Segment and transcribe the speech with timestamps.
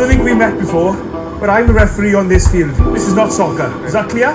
[0.00, 0.94] don't think we met before,
[1.38, 2.74] but I'm the referee on this field.
[2.94, 3.70] This is not soccer.
[3.84, 4.32] Is that clear?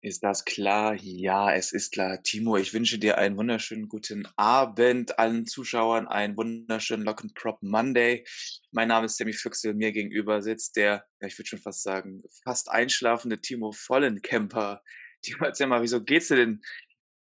[0.00, 0.94] Ist das klar?
[0.94, 2.22] Ja, es ist klar.
[2.22, 7.58] Timo, ich wünsche dir einen wunderschönen guten Abend allen Zuschauern, einen wunderschönen Lock and Crop
[7.60, 8.24] Monday.
[8.70, 12.70] Mein Name ist Sammy Füchsel, mir gegenüber sitzt der, ich würde schon fast sagen, fast
[12.70, 14.80] einschlafende Timo Vollenkemper.
[15.20, 16.62] Timo, erzähl mal, wieso geht's dir denn?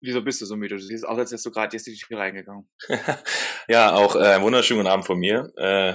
[0.05, 0.77] Wieso bist du so müde?
[0.77, 2.69] Du siehst aus, als wärst du gerade jetzt in die Tür reingegangen.
[3.69, 5.51] ja, auch äh, wunderschönen guten Abend von mir.
[5.56, 5.95] Äh,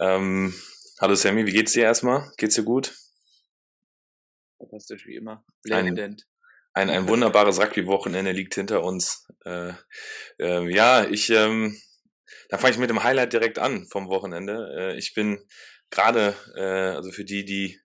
[0.00, 0.54] ähm,
[0.98, 2.32] hallo Sammy, wie geht's dir erstmal?
[2.38, 2.96] Geht's dir gut?
[4.56, 5.44] Fantastisch wie immer.
[5.62, 6.26] Blendend.
[6.72, 9.28] Ein, ein, ein wunderbares Rugby-Wochenende liegt hinter uns.
[9.44, 9.74] Äh,
[10.40, 11.78] äh, ja, ich, ähm,
[12.48, 14.74] da fange ich mit dem Highlight direkt an vom Wochenende.
[14.74, 15.38] Äh, ich bin
[15.90, 17.78] gerade, äh, also für die, die,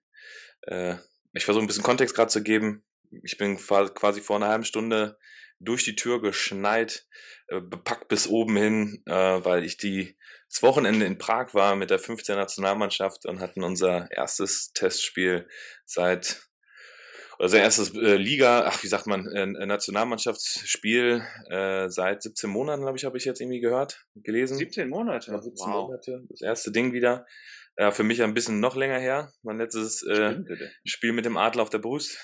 [0.62, 0.96] äh,
[1.34, 2.82] ich versuche ein bisschen Kontext gerade zu geben.
[3.22, 5.18] Ich bin quasi vor einer halben Stunde
[5.60, 7.06] durch die Tür geschneit,
[7.48, 10.16] äh, bepackt bis oben hin, äh, weil ich die
[10.48, 15.48] das Wochenende in Prag war mit der 15 Nationalmannschaft und hatten unser erstes Testspiel
[15.84, 16.44] seit
[17.38, 22.96] also erstes äh, Liga, ach wie sagt man, äh, Nationalmannschaftsspiel äh, seit 17 Monaten, glaube
[22.96, 24.56] ich, habe ich jetzt irgendwie gehört, gelesen.
[24.56, 25.88] 17 Monate, ja, 17 wow.
[25.88, 26.22] Monate.
[26.28, 27.26] Das erste Ding wieder.
[27.76, 29.32] Ja, für mich ein bisschen noch länger her.
[29.42, 30.36] Mein letztes äh,
[30.84, 32.16] Spiel mit dem Adler auf der Brust.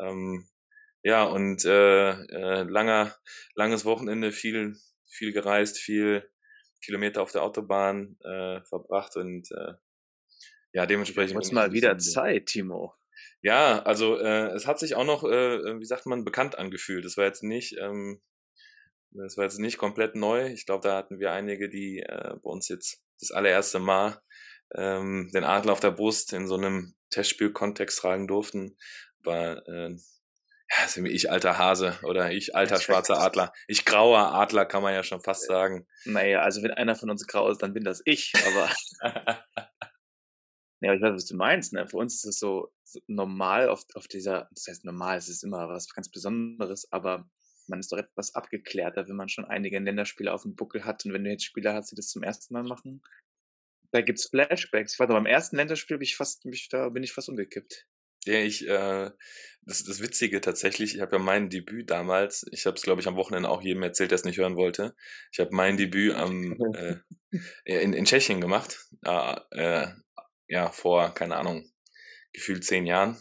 [0.00, 0.48] Ähm,
[1.02, 3.14] ja, und äh, äh, langer,
[3.54, 4.76] langes Wochenende, viel,
[5.08, 6.28] viel gereist, viel
[6.82, 9.74] Kilometer auf der Autobahn äh, verbracht und äh,
[10.72, 11.34] ja, dementsprechend.
[11.34, 12.94] Muss mal wieder Zeit, Timo.
[13.42, 17.04] Ja, also äh, es hat sich auch noch, äh, äh, wie sagt man, bekannt angefühlt.
[17.04, 18.22] Das war jetzt nicht, ähm,
[19.10, 20.46] das war jetzt nicht komplett neu.
[20.46, 24.20] Ich glaube, da hatten wir einige, die äh, bei uns jetzt das allererste Mal
[24.74, 28.76] ähm, den Adler auf der Brust in so einem Testspiel-Kontext tragen durften.
[29.24, 29.96] War äh,
[30.70, 33.52] ja, ich alter Hase oder ich alter schwarzer Adler.
[33.68, 35.86] Ich grauer Adler kann man ja schon fast sagen.
[36.04, 38.70] Naja, also wenn einer von uns grau ist, dann bin das ich, aber.
[40.84, 41.72] Ja, ich weiß, was du meinst.
[41.72, 41.86] Ne?
[41.86, 45.44] Für uns ist es so, so normal auf, auf dieser, das heißt normal, es ist
[45.44, 47.30] immer was ganz Besonderes, aber
[47.68, 51.04] man ist doch etwas abgeklärter, wenn man schon einige Länderspiele auf dem Buckel hat.
[51.04, 53.00] Und wenn du jetzt Spieler hast, die das zum ersten Mal machen,
[53.92, 54.94] da gibt's Flashbacks.
[54.94, 57.86] Ich war beim ersten Länderspiel bin ich fast, mich, da bin ich fast umgekippt.
[58.24, 59.10] Ja, ich, äh,
[59.64, 63.06] das das Witzige tatsächlich, ich habe ja mein Debüt damals, ich habe es, glaube ich,
[63.06, 64.94] am Wochenende auch jedem erzählt, der es nicht hören wollte.
[65.30, 66.96] Ich habe mein Debüt am, äh,
[67.64, 69.88] in, in Tschechien gemacht, äh, äh,
[70.48, 71.70] ja, vor, keine Ahnung,
[72.32, 73.16] gefühlt zehn Jahren.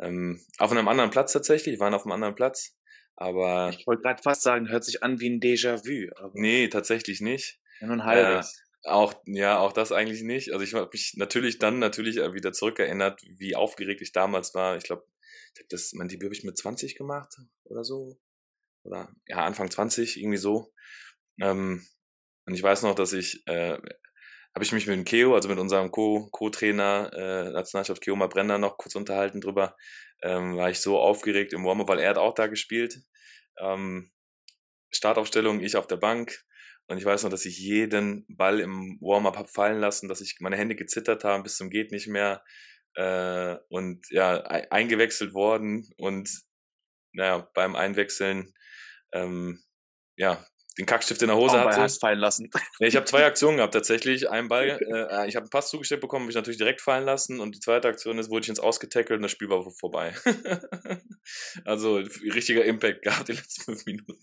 [0.00, 2.76] Ähm, auf einem anderen Platz tatsächlich, waren auf einem anderen Platz.
[3.16, 3.70] Aber.
[3.76, 6.10] Ich wollte gerade fast sagen, hört sich an wie ein Déjà-vu.
[6.34, 7.60] Nee, tatsächlich nicht.
[7.80, 8.62] Ja, nur ein halbes.
[8.88, 10.52] Äh, auch, ja, auch das eigentlich nicht.
[10.52, 14.76] Also ich habe mich natürlich dann natürlich wieder zurückerinnert, wie aufgeregt ich damals war.
[14.76, 15.04] Ich glaube,
[15.54, 18.18] ich habe das, mein Debüt habe ich mit 20 gemacht oder so.
[18.84, 20.72] Oder ja, Anfang 20, irgendwie so.
[21.40, 21.86] Ähm,
[22.46, 23.78] und ich weiß noch, dass ich äh,
[24.54, 28.78] habe ich mich mit dem Keo, also mit unserem Co-Trainer, äh, Nationalschaft Keo Brenner noch
[28.78, 29.76] kurz unterhalten drüber.
[30.22, 33.02] Ähm, war ich so aufgeregt im Warm-up, weil er hat auch da gespielt.
[33.58, 34.10] Ähm,
[34.90, 36.44] Startaufstellung, ich auf der Bank.
[36.88, 40.38] Und ich weiß noch, dass ich jeden Ball im Warm-up habe fallen lassen, dass ich
[40.40, 42.42] meine Hände gezittert haben bis zum geht nicht mehr.
[42.94, 46.30] Äh, und ja, eingewechselt worden und
[47.12, 48.54] naja, beim Einwechseln
[49.12, 49.62] ähm,
[50.16, 50.44] ja,
[50.78, 51.80] den Kackstift in der Hose hatte.
[51.80, 52.50] Hast fallen lassen.
[52.78, 54.30] Ich habe zwei Aktionen gehabt tatsächlich.
[54.30, 57.40] Ein Ball, äh, ich habe einen Pass zugestellt bekommen, habe ich natürlich direkt fallen lassen
[57.40, 60.14] und die zweite Aktion ist, wurde ich ins Ausgetackelt und das Spiel war vorbei.
[61.64, 64.18] also richtiger Impact gehabt die letzten fünf Minuten.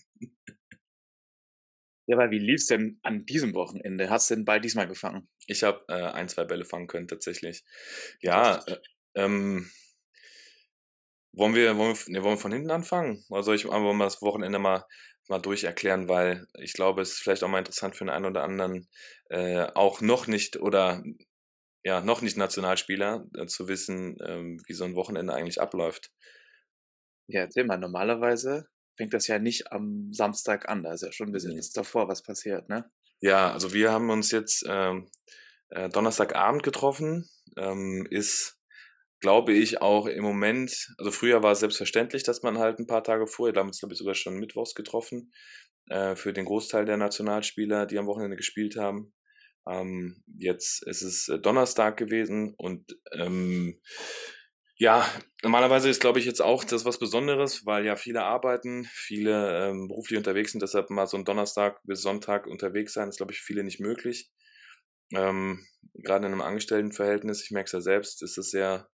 [2.06, 4.10] Ja, aber wie lief's denn an diesem Wochenende?
[4.10, 5.28] Hast du den Ball diesmal gefangen?
[5.46, 7.64] Ich habe äh, ein, zwei Bälle fangen können tatsächlich.
[8.20, 8.78] Ja, äh,
[9.16, 9.70] ähm,
[11.32, 13.24] wollen wir, wollen wir, ne, wollen wir von hinten anfangen?
[13.28, 14.84] Oder soll ich einfach mal das Wochenende mal
[15.28, 18.44] mal durcherklären, weil ich glaube, es ist vielleicht auch mal interessant für den einen oder
[18.44, 18.88] anderen,
[19.28, 21.02] äh, auch noch nicht oder
[21.82, 26.10] ja, noch nicht Nationalspieler, äh, zu wissen, ähm, wie so ein Wochenende eigentlich abläuft.
[27.28, 28.66] Ja, erzähl mal, normalerweise
[28.96, 31.60] fängt das ja nicht am Samstag an, da ist ja schon ein bisschen mhm.
[31.74, 32.90] davor was passiert, ne?
[33.20, 35.08] Ja, also wir haben uns jetzt ähm,
[35.70, 38.56] äh, Donnerstagabend getroffen, ähm, ist
[39.20, 43.02] glaube ich, auch im Moment, also früher war es selbstverständlich, dass man halt ein paar
[43.02, 45.32] Tage vorher, damals habe ich sogar schon mittwochs getroffen,
[45.88, 49.12] äh, für den Großteil der Nationalspieler, die am Wochenende gespielt haben.
[49.68, 53.80] Ähm, jetzt ist es äh, Donnerstag gewesen und ähm,
[54.78, 55.08] ja,
[55.42, 59.88] normalerweise ist, glaube ich, jetzt auch das was Besonderes, weil ja viele arbeiten, viele ähm,
[59.88, 63.40] beruflich unterwegs sind, deshalb mal so ein Donnerstag bis Sonntag unterwegs sein, ist, glaube ich,
[63.40, 64.30] viele nicht möglich.
[65.14, 68.88] Ähm, gerade in einem Angestelltenverhältnis, ich merke es ja selbst, ist es sehr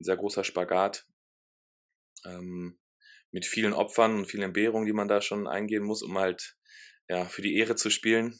[0.00, 1.06] ein sehr großer Spagat
[2.24, 2.78] ähm,
[3.32, 6.56] mit vielen Opfern und vielen Entbehrungen, die man da schon eingehen muss, um halt
[7.08, 8.38] ja für die Ehre zu spielen.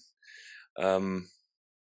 [0.77, 1.31] Ähm,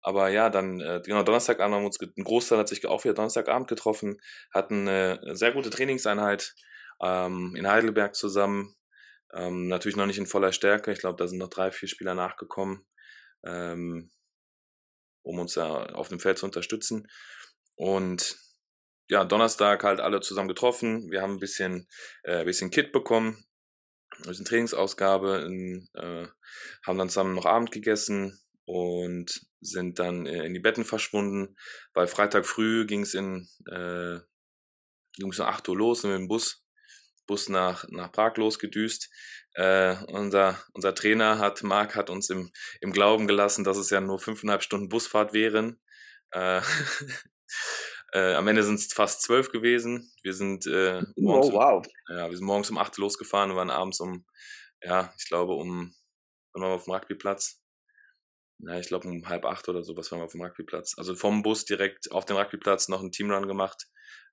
[0.01, 3.13] aber ja, dann, äh, genau, Donnerstagabend haben wir uns, ein Großteil hat sich auch wieder
[3.13, 4.19] Donnerstagabend getroffen,
[4.53, 6.55] hatten eine sehr gute Trainingseinheit
[7.01, 8.75] ähm, in Heidelberg zusammen.
[9.33, 10.91] Ähm, natürlich noch nicht in voller Stärke.
[10.91, 12.85] Ich glaube, da sind noch drei, vier Spieler nachgekommen,
[13.43, 14.11] ähm,
[15.21, 17.07] um uns da auf dem Feld zu unterstützen.
[17.75, 18.37] Und
[19.09, 21.11] ja, Donnerstag halt alle zusammen getroffen.
[21.11, 21.87] Wir haben ein bisschen,
[22.23, 23.43] äh, ein bisschen Kit bekommen,
[24.17, 26.27] ein bisschen Trainingsausgabe, in, äh,
[26.85, 31.55] haben dann zusammen noch Abend gegessen und sind dann äh, in die Betten verschwunden.
[31.93, 34.19] Weil Freitag früh ging es in äh,
[35.17, 36.63] ging's um 8 Uhr los mit dem Bus,
[37.25, 39.09] Bus nach, nach Prag losgedüst.
[39.55, 44.01] Äh, unser, unser Trainer hat, Marc, hat uns im, im Glauben gelassen, dass es ja
[44.01, 45.79] nur fünfeinhalb Stunden Busfahrt wären.
[46.31, 46.61] Äh,
[48.11, 50.11] Äh, am Ende sind es fast zwölf gewesen.
[50.23, 51.85] Wir sind äh, morgens, oh, wow.
[51.85, 54.25] Um, ja, wir sind morgens um acht losgefahren und waren abends um,
[54.81, 55.93] ja, ich glaube um,
[56.53, 57.61] wann waren wir auf dem Rugbyplatz?
[58.59, 60.95] Ja, ich glaube um halb acht oder sowas waren wir auf dem Rugbyplatz.
[60.97, 63.87] Also vom Bus direkt auf den Rugbyplatz noch einen Teamrun gemacht.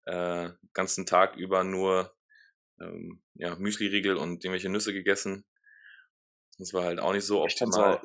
[0.04, 2.14] Äh, ganzen Tag über nur
[2.80, 5.44] ähm, ja, Müsli-Riegel und irgendwelche Nüsse gegessen.
[6.58, 8.00] Das war halt auch nicht so optimal.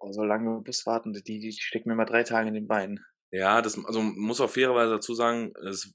[0.00, 3.04] So, so lange Busfahrten, die, die stecken mir mal drei Tage in den Beinen.
[3.30, 5.92] Ja, das also muss auch fairerweise dazu sagen, es,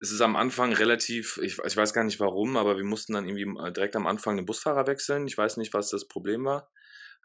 [0.00, 3.26] es ist am Anfang relativ, ich, ich weiß gar nicht warum, aber wir mussten dann
[3.26, 5.26] irgendwie äh, direkt am Anfang den Busfahrer wechseln.
[5.26, 6.70] Ich weiß nicht, was das Problem war.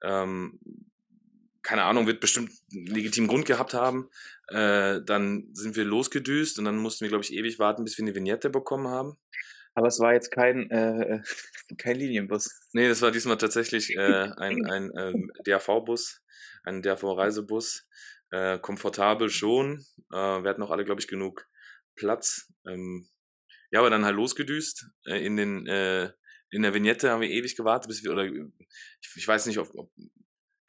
[0.04, 0.60] Ähm,
[1.64, 4.10] keine Ahnung, wird bestimmt einen legitimen Grund gehabt haben.
[4.48, 8.04] Äh, dann sind wir losgedüst und dann mussten wir, glaube ich, ewig warten, bis wir
[8.04, 9.18] eine Vignette bekommen haben.
[9.74, 11.22] Aber es war jetzt kein, äh,
[11.78, 12.50] kein Linienbus.
[12.74, 16.22] Nee, das war diesmal tatsächlich äh, ein, ein ähm, DAV-Bus,
[16.64, 17.88] ein DAV-Reisebus.
[18.34, 19.84] Äh, komfortabel schon.
[20.12, 21.48] Äh, wir hatten auch alle, glaube ich, genug
[21.96, 22.50] Platz.
[22.66, 23.10] Ähm,
[23.72, 24.90] ja, aber dann halt losgedüst.
[25.06, 26.12] Äh, in den äh,
[26.52, 29.74] in der Vignette haben wir ewig gewartet, bis wir, oder ich, ich weiß nicht, ob,
[29.74, 29.92] ob,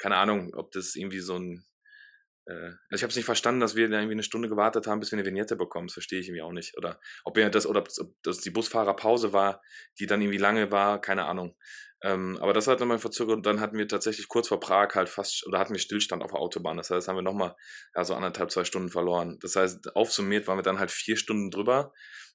[0.03, 1.65] keine Ahnung, ob das irgendwie so ein
[2.47, 5.01] äh, also ich habe es nicht verstanden, dass wir da irgendwie eine Stunde gewartet haben,
[5.01, 5.87] bis wir eine Vignette bekommen.
[5.87, 6.77] Das verstehe ich irgendwie auch nicht.
[6.77, 7.89] Oder ob wir das, oder ob
[8.23, 9.63] das die Busfahrerpause war,
[9.99, 11.57] die dann irgendwie lange war, keine Ahnung.
[12.03, 15.09] Ähm, aber das hat nochmal verzögert und dann hatten wir tatsächlich kurz vor Prag halt
[15.09, 16.77] fast, oder hatten wir Stillstand auf der Autobahn.
[16.77, 17.55] Das heißt, haben wir nochmal
[17.95, 19.39] ja, so anderthalb, zwei Stunden verloren.
[19.41, 21.93] Das heißt, aufsummiert waren wir dann halt vier Stunden drüber.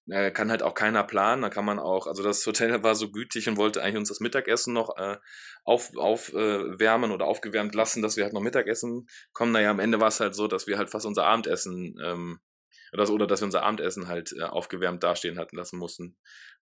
[0.09, 1.41] Äh, kann halt auch keiner planen.
[1.41, 4.19] Da kann man auch, also das Hotel war so gütig und wollte eigentlich uns das
[4.21, 5.17] Mittagessen noch äh,
[5.63, 9.51] auf, aufwärmen äh, oder aufgewärmt lassen, dass wir halt noch Mittagessen kommen.
[9.51, 12.39] Naja, am Ende war es halt so, dass wir halt fast unser Abendessen ähm,
[12.93, 16.17] oder, oder dass wir unser Abendessen halt äh, aufgewärmt dastehen hatten lassen mussten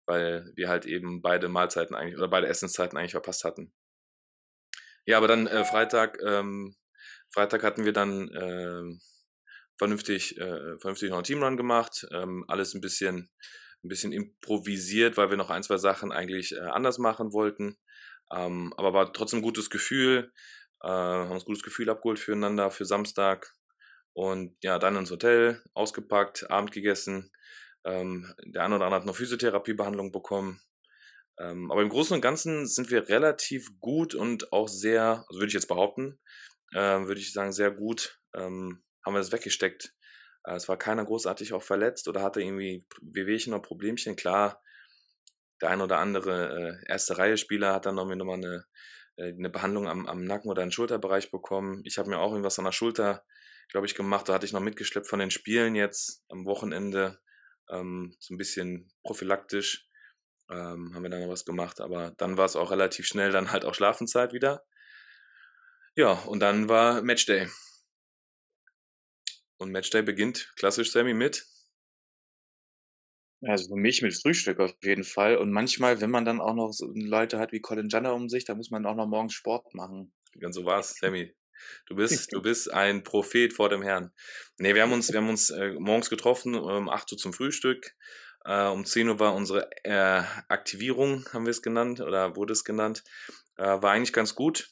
[0.05, 3.73] weil wir halt eben beide Mahlzeiten eigentlich oder beide Essenszeiten eigentlich verpasst hatten.
[5.05, 6.75] Ja, aber dann äh, Freitag, ähm,
[7.29, 8.99] Freitag hatten wir dann äh,
[9.77, 13.29] vernünftig, äh, vernünftig noch einen Teamrun gemacht, ähm, alles ein bisschen,
[13.83, 17.77] ein bisschen improvisiert, weil wir noch ein, zwei Sachen eigentlich äh, anders machen wollten.
[18.33, 20.31] Ähm, aber war trotzdem ein gutes Gefühl,
[20.81, 23.53] äh, haben uns gutes Gefühl abgeholt füreinander für Samstag.
[24.13, 27.31] Und ja, dann ins Hotel, ausgepackt, Abend gegessen,
[27.83, 30.61] ähm, der eine oder andere hat noch Physiotherapiebehandlung bekommen.
[31.37, 35.47] Ähm, aber im Großen und Ganzen sind wir relativ gut und auch sehr, also würde
[35.47, 36.19] ich jetzt behaupten,
[36.71, 39.93] äh, würde ich sagen, sehr gut ähm, haben wir das weggesteckt.
[40.43, 44.15] Äh, es war keiner großartig auch verletzt oder hatte irgendwie Wehwehchen oder Problemchen.
[44.15, 44.61] Klar,
[45.61, 48.65] der ein oder andere äh, erste Reihe Spieler hat dann noch mal eine,
[49.17, 51.81] äh, eine Behandlung am, am Nacken oder im Schulterbereich bekommen.
[51.85, 53.23] Ich habe mir auch irgendwas an der Schulter,
[53.69, 54.27] glaube ich, gemacht.
[54.27, 57.19] Da hatte ich noch mitgeschleppt von den Spielen jetzt am Wochenende
[57.69, 59.89] ähm, so ein bisschen prophylaktisch
[60.49, 63.51] ähm, haben wir dann noch was gemacht, aber dann war es auch relativ schnell dann
[63.51, 64.63] halt auch Schlafenszeit wieder.
[65.95, 67.47] Ja, und dann war Matchday.
[69.57, 71.45] Und Matchday beginnt klassisch Sammy mit.
[73.41, 75.37] Also für mich mit Frühstück auf jeden Fall.
[75.37, 78.45] Und manchmal, wenn man dann auch noch so Leute hat wie Colin Janner um sich,
[78.45, 80.13] da muss man auch noch morgens Sport machen.
[80.39, 81.33] Ganz so war's, Sammy.
[81.85, 84.11] Du bist, du bist ein Prophet vor dem Herrn.
[84.57, 87.95] Nee, wir haben uns, wir haben uns äh, morgens getroffen, um 8 Uhr zum Frühstück.
[88.45, 92.63] Äh, um 10 Uhr war unsere äh, Aktivierung, haben wir es genannt, oder wurde es
[92.63, 93.03] genannt.
[93.57, 94.69] Äh, war eigentlich ganz gut.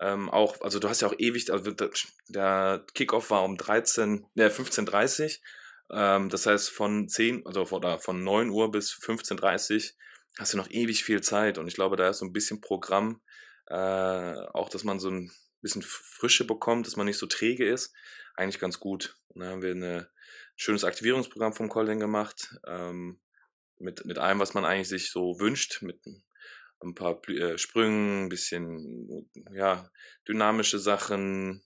[0.00, 1.72] Ähm, auch, also du hast ja auch ewig, also
[2.28, 5.40] der Kickoff war um 13, äh, 15.30
[5.90, 9.94] ähm, das heißt von 10, also oder von 9 Uhr bis 15.30
[10.38, 13.20] hast du noch ewig viel Zeit und ich glaube, da ist so ein bisschen Programm,
[13.66, 17.94] äh, auch dass man so ein bisschen Frische bekommt, dass man nicht so träge ist,
[18.34, 19.16] eigentlich ganz gut.
[19.28, 20.06] Und dann haben wir ein
[20.56, 23.20] schönes Aktivierungsprogramm vom Colin gemacht, ähm,
[23.78, 26.00] mit, mit allem, was man eigentlich sich so wünscht, mit
[26.86, 29.90] ein paar äh, Sprüngen, ein bisschen ja,
[30.28, 31.62] dynamische Sachen.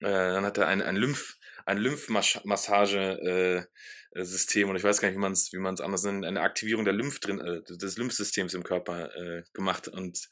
[0.00, 1.36] Äh, dann hat er ein, ein Lymph,
[1.66, 6.24] ein Lymphmassage-System äh, und ich weiß gar nicht, wie man es wie man's anders nennt,
[6.24, 10.28] eine Aktivierung der Lymph drin, äh, des Lymphsystems im Körper äh, gemacht und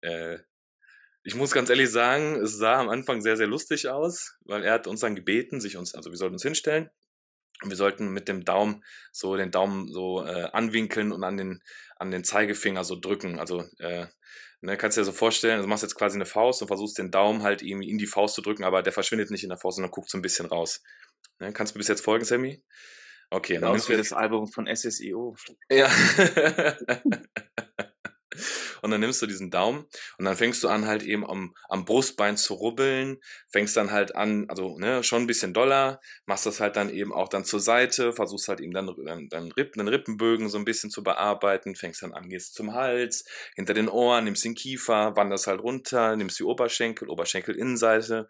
[0.00, 0.38] äh,
[1.26, 4.74] ich muss ganz ehrlich sagen, es sah am Anfang sehr, sehr lustig aus, weil er
[4.74, 6.90] hat uns dann gebeten, sich uns, also wir sollten uns hinstellen
[7.70, 11.62] wir sollten mit dem Daumen so den Daumen so äh, anwinkeln und an den,
[11.96, 13.38] an den Zeigefinger so drücken.
[13.38, 14.06] Also äh,
[14.60, 16.98] ne, kannst du dir so vorstellen, also du machst jetzt quasi eine Faust und versuchst
[16.98, 19.58] den Daumen halt irgendwie in die Faust zu drücken, aber der verschwindet nicht in der
[19.58, 20.82] Faust, sondern guckt so ein bisschen raus.
[21.38, 22.62] Ne, kannst du bis jetzt folgen, Sammy?
[23.30, 25.36] Okay, dann nimmst du das Album von SSIO.
[25.70, 25.90] Ja.
[28.84, 29.86] und dann nimmst du diesen Daumen
[30.18, 34.14] und dann fängst du an halt eben am, am Brustbein zu rubbeln, fängst dann halt
[34.14, 37.60] an, also ne, schon ein bisschen doller, machst das halt dann eben auch dann zur
[37.60, 41.76] Seite, versuchst halt eben dann, dann, dann Rippen, den Rippenbögen so ein bisschen zu bearbeiten,
[41.76, 43.24] fängst dann an, gehst zum Hals,
[43.56, 48.28] hinter den Ohren, nimmst den Kiefer, wanderst halt runter, nimmst die Oberschenkel, Oberschenkelinnenseite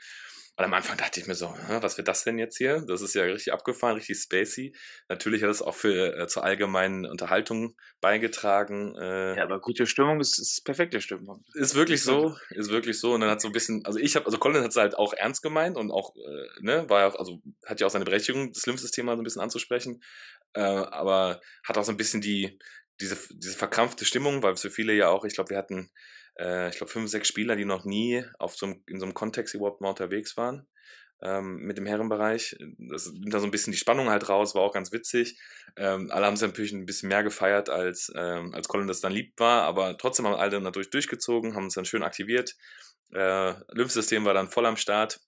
[0.56, 2.84] und am Anfang dachte ich mir so, was wird das denn jetzt hier?
[2.86, 4.72] Das ist ja richtig abgefahren, richtig spacey.
[5.08, 8.94] Natürlich hat es auch für äh, zur allgemeinen Unterhaltung beigetragen.
[8.94, 11.44] Äh, ja, aber gute Stimmung ist, ist perfekte Stimmung.
[11.54, 13.14] Ist wirklich so, ist wirklich so.
[13.14, 15.12] Und dann hat so ein bisschen, also ich habe, also Colin hat es halt auch
[15.12, 18.52] ernst gemeint und auch, äh, ne, war ja auch, also hat ja auch seine Berechtigung,
[18.52, 20.04] das Lymphsystem so ein bisschen anzusprechen.
[20.52, 22.60] Äh, aber hat auch so ein bisschen die,
[23.00, 25.90] diese, diese verkrampfte Stimmung, weil es für viele ja auch, ich glaube, wir hatten
[26.38, 29.14] äh, ich glaube, fünf, sechs Spieler, die noch nie auf so einem, in so einem
[29.14, 30.66] Kontext überhaupt mal unterwegs waren
[31.22, 32.56] ähm, mit dem Herrenbereich.
[32.90, 35.38] Das nimmt da so ein bisschen die Spannung halt raus, war auch ganz witzig.
[35.76, 39.12] Ähm, alle haben es natürlich ein bisschen mehr gefeiert, als, ähm, als Colin das dann
[39.12, 42.54] lieb war, aber trotzdem haben alle natürlich durchgezogen, haben uns dann schön aktiviert.
[43.12, 45.20] Äh, Lymphsystem war dann voll am Start.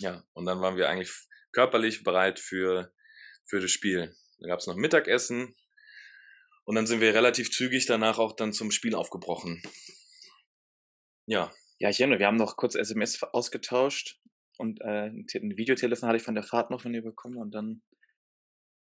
[0.00, 1.12] Ja, und dann waren wir eigentlich
[1.52, 2.92] körperlich bereit für,
[3.44, 4.14] für das Spiel.
[4.40, 5.54] Dann gab es noch Mittagessen,
[6.64, 9.62] und dann sind wir relativ zügig danach auch dann zum Spiel aufgebrochen.
[11.26, 11.50] Ja.
[11.78, 14.20] Ja, ich erinnere, wir haben noch kurz SMS ausgetauscht
[14.58, 17.82] und äh, ein Videotelefon hatte ich von der Fahrt noch von dir bekommen und dann,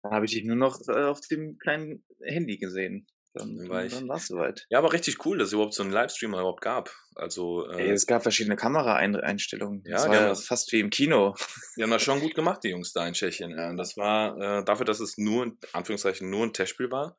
[0.04, 3.08] dann habe ich dich nur noch äh, auf dem kleinen Handy gesehen.
[3.34, 4.66] Dann, dann, war ich, dann war's soweit.
[4.70, 6.94] Ja, aber richtig cool, dass es überhaupt so einen Livestream überhaupt gab.
[7.16, 9.84] Also äh, Ey, es gab verschiedene Kameraeinstellungen.
[9.86, 11.36] Ja, das war ja fast wie im Kino.
[11.78, 13.78] Die haben das schon gut gemacht, die Jungs da in Tschechien.
[13.78, 17.18] Das war äh, dafür, dass es nur, in Anführungszeichen, nur ein Testspiel war,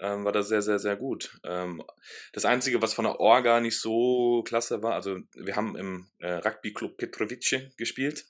[0.00, 1.38] ähm, war das sehr, sehr, sehr gut.
[1.44, 1.82] Ähm,
[2.32, 6.32] das Einzige, was von der Orga nicht so klasse war, also wir haben im äh,
[6.32, 8.26] Rugby Club Petrovice gespielt.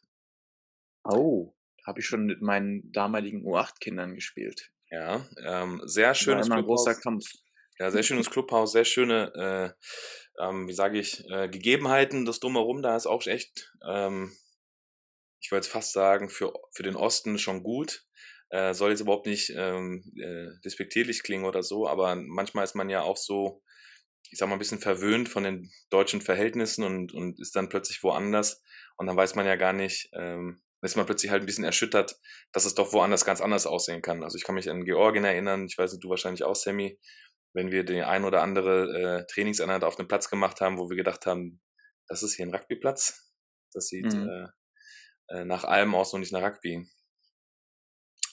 [1.04, 1.54] Oh,
[1.86, 4.70] habe ich schon mit meinen damaligen U8-Kindern gespielt.
[4.90, 7.24] Ja, ähm, sehr schönes war immer ein großer Kampf.
[7.78, 9.32] Ja, sehr schönes Clubhaus, sehr schöne,
[10.38, 12.26] äh, ähm, wie sage ich, äh, Gegebenheiten.
[12.26, 14.36] Das Drumherum da ist auch echt, ähm,
[15.40, 18.04] ich würde jetzt fast sagen, für, für den Osten schon gut.
[18.50, 22.90] Äh, soll jetzt überhaupt nicht ähm, äh, despektierlich klingen oder so, aber manchmal ist man
[22.90, 23.62] ja auch so,
[24.30, 28.02] ich sag mal, ein bisschen verwöhnt von den deutschen Verhältnissen und, und ist dann plötzlich
[28.02, 28.62] woanders
[28.96, 32.16] und dann weiß man ja gar nicht, ähm, ist man plötzlich halt ein bisschen erschüttert,
[32.52, 34.24] dass es doch woanders ganz anders aussehen kann.
[34.24, 36.98] Also ich kann mich an Georgien erinnern, ich weiß nicht, du wahrscheinlich auch, Sammy,
[37.52, 40.96] wenn wir die ein oder andere äh, Trainingseinheit auf dem Platz gemacht haben, wo wir
[40.96, 41.60] gedacht haben,
[42.06, 43.32] das ist hier ein Rugbyplatz.
[43.72, 44.28] Das sieht mhm.
[44.28, 46.88] äh, äh, nach allem aus und nicht nach Rugby.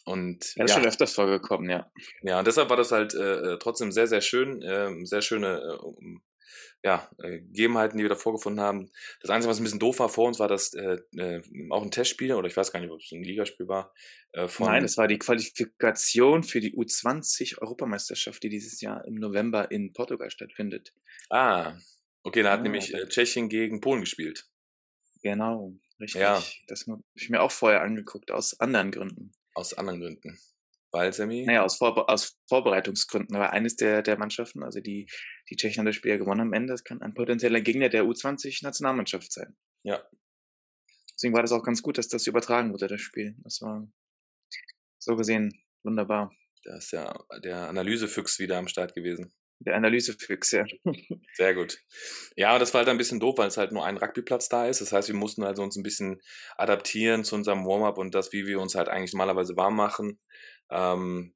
[0.07, 0.77] Und, ja, ist ja.
[0.77, 1.91] schon öfters vorgekommen, ja.
[2.21, 5.57] Ja, und deshalb war das halt äh, äh trotzdem sehr, sehr schön, äh, sehr schöne
[5.57, 6.17] äh,
[6.81, 8.89] ja, äh, Gegebenheiten, die wir da vorgefunden haben.
[9.19, 11.91] Das Einzige, was ein bisschen doof war vor uns, war das äh, äh, auch ein
[11.91, 13.93] Testspiel, oder ich weiß gar nicht, ob es ein Ligaspiel war.
[14.31, 19.91] Äh, Nein, es war die Qualifikation für die U20-Europameisterschaft, die dieses Jahr im November in
[19.91, 20.93] Portugal stattfindet.
[21.29, 21.75] Ah,
[22.23, 24.47] okay, da hat ah, nämlich äh, Tschechien gegen Polen gespielt.
[25.21, 26.21] Genau, richtig.
[26.21, 26.41] Ja.
[26.67, 29.33] Das habe ich mir auch vorher angeguckt, aus anderen Gründen.
[29.57, 30.37] Aus anderen Gründen.
[30.91, 31.43] Weil, Sammy?
[31.43, 33.35] Naja, aus, Vorbe aus Vorbereitungsgründen.
[33.35, 35.09] Aber eines der, der Mannschaften, also die,
[35.49, 39.31] die Tschechen haben das Spiel gewonnen am Ende, das kann ein potenzieller Gegner der U20-Nationalmannschaft
[39.31, 39.57] sein.
[39.81, 40.07] Ja.
[41.15, 43.35] Deswegen war das auch ganz gut, dass das übertragen wurde, das Spiel.
[43.43, 43.91] Das war
[44.99, 45.51] so gesehen
[45.83, 46.31] wunderbar.
[46.63, 49.33] Da ist ja der Analysefüchs wieder am Start gewesen.
[49.59, 50.65] Der Analysefüchs, ja.
[51.33, 51.79] Sehr gut.
[52.35, 54.81] Ja, das war halt ein bisschen doof, weil es halt nur ein Rugbyplatz da ist.
[54.81, 56.21] Das heißt, wir mussten also uns ein bisschen
[56.57, 60.19] adaptieren zu unserem Warm-up und das, wie wir uns halt eigentlich normalerweise warm machen.
[60.69, 61.33] Ähm,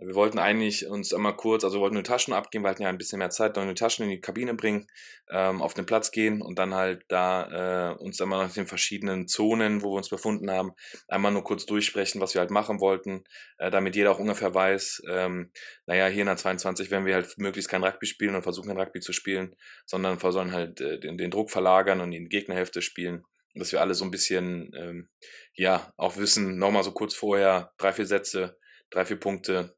[0.00, 2.88] wir wollten eigentlich uns einmal kurz, also wir wollten nur Taschen abgeben, wir hatten ja
[2.88, 4.86] ein bisschen mehr Zeit, dann die Taschen in die Kabine bringen,
[5.28, 9.26] ähm, auf den Platz gehen und dann halt da äh, uns einmal nach den verschiedenen
[9.26, 10.72] Zonen, wo wir uns befunden haben,
[11.08, 13.24] einmal nur kurz durchsprechen, was wir halt machen wollten,
[13.58, 15.50] äh, damit jeder auch ungefähr weiß, ähm,
[15.86, 18.78] naja, hier in der 22 werden wir halt möglichst kein Rugby spielen und versuchen kein
[18.78, 22.82] Rugby zu spielen, sondern sollen halt äh, den, den Druck verlagern und in die Gegnerhälfte
[22.82, 23.24] spielen
[23.54, 25.08] dass wir alle so ein bisschen, ähm,
[25.54, 28.56] ja, auch wissen, nochmal so kurz vorher, drei, vier Sätze,
[28.90, 29.76] drei, vier Punkte,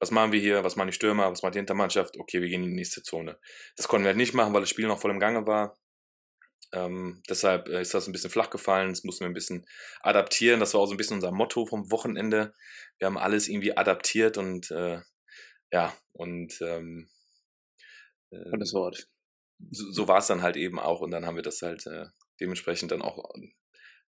[0.00, 2.64] was machen wir hier, was machen die Stürmer, was macht die Hintermannschaft, okay, wir gehen
[2.64, 3.38] in die nächste Zone.
[3.76, 5.78] Das konnten wir halt nicht machen, weil das Spiel noch voll im Gange war.
[6.72, 9.66] Ähm, deshalb äh, ist das ein bisschen flach gefallen, das mussten wir ein bisschen
[10.00, 10.60] adaptieren.
[10.60, 12.54] Das war auch so ein bisschen unser Motto vom Wochenende.
[12.98, 15.00] Wir haben alles irgendwie adaptiert und äh,
[15.72, 17.10] ja, und ähm,
[18.30, 19.08] äh, das Wort.
[19.70, 22.06] so, so war es dann halt eben auch und dann haben wir das halt äh,
[22.40, 23.18] dementsprechend dann auch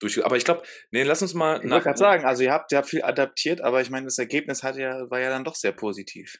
[0.04, 0.24] durch.
[0.26, 1.64] Aber ich glaube, nee, lass uns mal.
[1.64, 4.64] Ich wollte gerade sagen, also ihr habt ja viel adaptiert, aber ich meine, das Ergebnis
[4.64, 6.38] hat ja, war ja dann doch sehr positiv.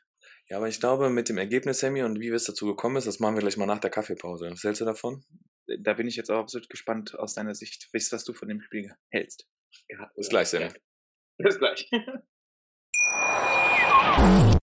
[0.50, 3.20] Ja, aber ich glaube, mit dem Ergebnis, Sammy, und wie es dazu gekommen ist, das
[3.20, 4.50] machen wir gleich mal nach der Kaffeepause.
[4.52, 5.24] Was hältst du davon?
[5.80, 8.94] Da bin ich jetzt auch absolut gespannt aus deiner Sicht, was du von dem Spiel
[9.10, 9.48] hältst.
[9.88, 10.70] Ja, Bis gleich, Sammy.
[11.38, 11.90] Bis gleich.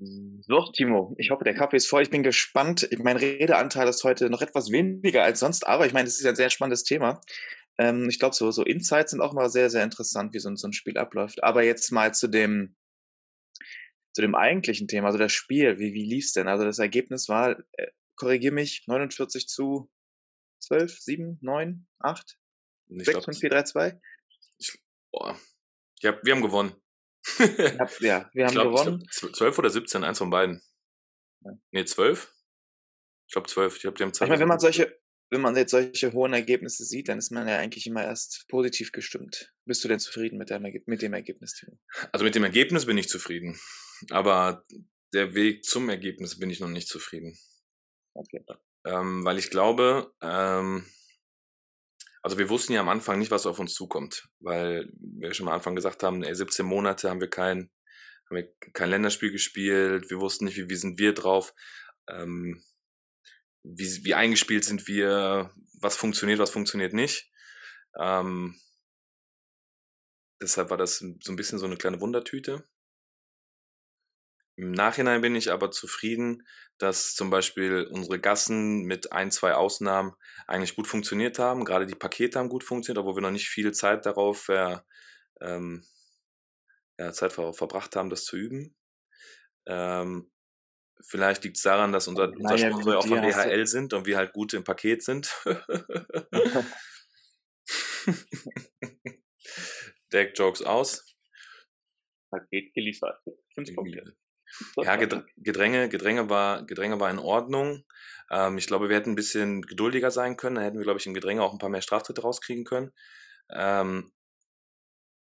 [0.00, 2.02] So, Timo, ich hoffe, der Kaffee ist voll.
[2.02, 2.88] Ich bin gespannt.
[2.98, 6.36] Mein Redeanteil ist heute noch etwas weniger als sonst, aber ich meine, das ist ein
[6.36, 7.20] sehr spannendes Thema.
[7.78, 10.68] Ähm, ich glaube, so, so Insights sind auch mal sehr, sehr interessant, wie so, so
[10.68, 11.42] ein Spiel abläuft.
[11.42, 12.76] Aber jetzt mal zu dem,
[14.12, 15.80] zu dem eigentlichen Thema, also das Spiel.
[15.80, 16.46] Wie, wie lief es denn?
[16.46, 19.90] Also das Ergebnis war, äh, korrigier mich, 49 zu
[20.60, 22.38] 12, 7, 9, 8,
[22.86, 24.00] ich 6, 5, 4, 3, 2?
[24.58, 24.78] Ich,
[25.10, 25.36] boah.
[26.02, 26.72] Ja, wir haben gewonnen
[28.00, 29.08] ja, wir haben glaub, gewonnen.
[29.18, 30.62] Glaub, 12 oder 17, eins von beiden.
[31.44, 31.52] Ja.
[31.70, 32.32] Nee, 12?
[33.26, 33.76] Ich glaube 12.
[33.76, 34.26] Ich glaube, die haben Zeit.
[34.26, 34.98] Ich meine, wenn man solche,
[35.30, 38.92] wenn man jetzt solche hohen Ergebnisse sieht, dann ist man ja eigentlich immer erst positiv
[38.92, 39.52] gestimmt.
[39.66, 41.78] Bist du denn zufrieden mit, deinem, mit dem Ergebnis, Timo?
[42.12, 43.58] Also mit dem Ergebnis bin ich zufrieden.
[44.10, 44.64] Aber
[45.12, 47.38] der Weg zum Ergebnis bin ich noch nicht zufrieden.
[48.14, 48.44] Okay.
[48.84, 50.86] Ähm, weil ich glaube, ähm,
[52.22, 55.54] also wir wussten ja am Anfang nicht, was auf uns zukommt, weil wir schon am
[55.54, 57.70] Anfang gesagt haben, ey, 17 Monate haben wir kein,
[58.28, 61.54] haben wir kein Länderspiel gespielt, wir wussten nicht, wie, wie sind wir drauf,
[62.08, 62.62] ähm,
[63.62, 67.30] wie, wie eingespielt sind wir, was funktioniert, was funktioniert nicht.
[67.98, 68.58] Ähm,
[70.40, 72.64] deshalb war das so ein bisschen so eine kleine Wundertüte.
[74.58, 76.44] Im Nachhinein bin ich aber zufrieden,
[76.78, 80.16] dass zum Beispiel unsere Gassen mit ein, zwei Ausnahmen
[80.48, 81.64] eigentlich gut funktioniert haben.
[81.64, 84.84] Gerade die Pakete haben gut funktioniert, obwohl wir noch nicht viel Zeit darauf ver,
[85.40, 85.84] ähm,
[86.98, 88.74] ja, Zeit ver verbracht haben, das zu üben.
[89.66, 90.28] Ähm,
[91.06, 94.16] vielleicht liegt es daran, dass unser, unser naja, Sponsor auch von DHL sind und wir
[94.16, 95.32] halt gut im Paket sind.
[100.12, 101.16] Deck Jokes aus.
[102.32, 103.22] Paket geliefert.
[103.54, 104.16] Fünf Punkte.
[104.76, 107.84] Ja, Gedränge, Gedränge war, Gedränge war in Ordnung.
[108.30, 110.56] Ähm, ich glaube, wir hätten ein bisschen geduldiger sein können.
[110.56, 112.92] Da hätten wir, glaube ich, im Gedränge auch ein paar mehr Straftritte rauskriegen können.
[113.50, 114.12] Ähm,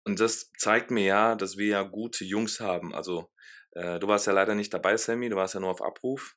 [0.05, 2.95] und das zeigt mir ja, dass wir ja gute Jungs haben.
[2.95, 3.31] Also,
[3.73, 6.37] äh, du warst ja leider nicht dabei, Sammy, du warst ja nur auf Abruf.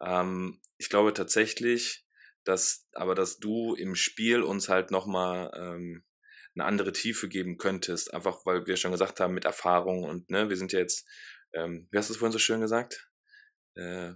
[0.00, 2.06] Ähm, ich glaube tatsächlich,
[2.44, 6.04] dass, aber dass du im Spiel uns halt nochmal ähm,
[6.54, 8.14] eine andere Tiefe geben könntest.
[8.14, 11.06] Einfach, weil wir schon gesagt haben, mit Erfahrung und, ne, wir sind ja jetzt
[11.52, 13.10] ähm, wie hast du es vorhin so schön gesagt?
[13.74, 14.12] Äh,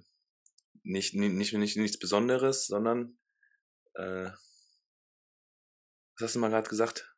[0.82, 3.18] nicht, nicht, nicht, nichts Besonderes, sondern
[3.94, 4.30] äh,
[6.20, 7.14] was hast du mal gerade gesagt?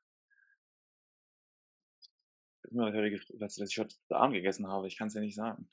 [2.74, 5.68] Was, dass ich heute Arm gegessen habe, ich kann es ja nicht sagen.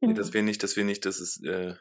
[0.00, 1.74] nee, dass wir nicht, dass wir nicht, dass es, äh,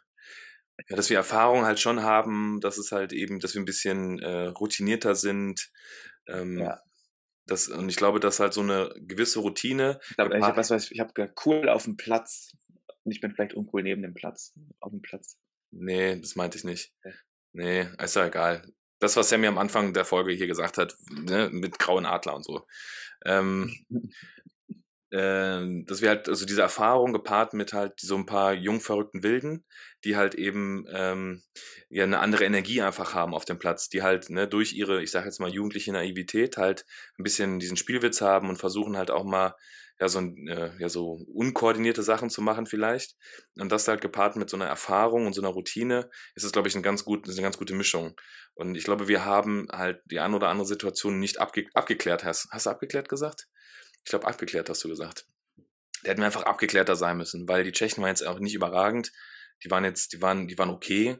[0.90, 4.20] ja, dass wir Erfahrung halt schon haben, dass es halt eben, dass wir ein bisschen
[4.20, 5.72] äh, routinierter sind.
[6.28, 6.82] Ähm, ja.
[7.48, 10.00] Das, und ich glaube, dass halt so eine gewisse Routine.
[10.10, 12.52] Ich, glaub, ich habe was, was, ich habe cool auf dem Platz.
[13.04, 14.54] Und ich bin vielleicht uncool neben dem Platz.
[14.82, 15.40] Auf dem Platz.
[15.72, 16.94] Nee, das meinte ich nicht.
[17.54, 18.70] Nee, ist ja egal.
[19.00, 22.36] Das, was er mir am Anfang der Folge hier gesagt hat, ne, mit grauen Adler
[22.36, 22.66] und so.
[23.26, 23.74] Ähm,
[25.12, 29.24] äh, dass wir halt, also diese Erfahrung gepaart mit halt so ein paar jung verrückten
[29.24, 29.66] Wilden,
[30.04, 31.44] die halt eben ähm,
[31.90, 35.12] ja eine andere Energie einfach haben auf dem Platz, die halt ne, durch ihre, ich
[35.12, 36.86] sage jetzt mal jugendliche Naivität halt
[37.18, 39.56] ein bisschen diesen Spielwitz haben und versuchen halt auch mal
[40.00, 43.16] ja so äh, ja so unkoordinierte Sachen zu machen vielleicht
[43.58, 46.68] und das halt gepaart mit so einer Erfahrung und so einer Routine ist es glaube
[46.68, 48.16] ich ein ganz gut eine ganz gute Mischung
[48.54, 52.48] und ich glaube wir haben halt die eine oder andere Situation nicht abge abgeklärt hast
[52.52, 53.48] hast du abgeklärt gesagt
[54.08, 55.26] ich glaube, abgeklärt hast du gesagt.
[56.06, 59.12] Der hätten wir einfach abgeklärter sein müssen, weil die Tschechen waren jetzt auch nicht überragend.
[59.64, 61.18] Die waren jetzt, die waren, die waren okay.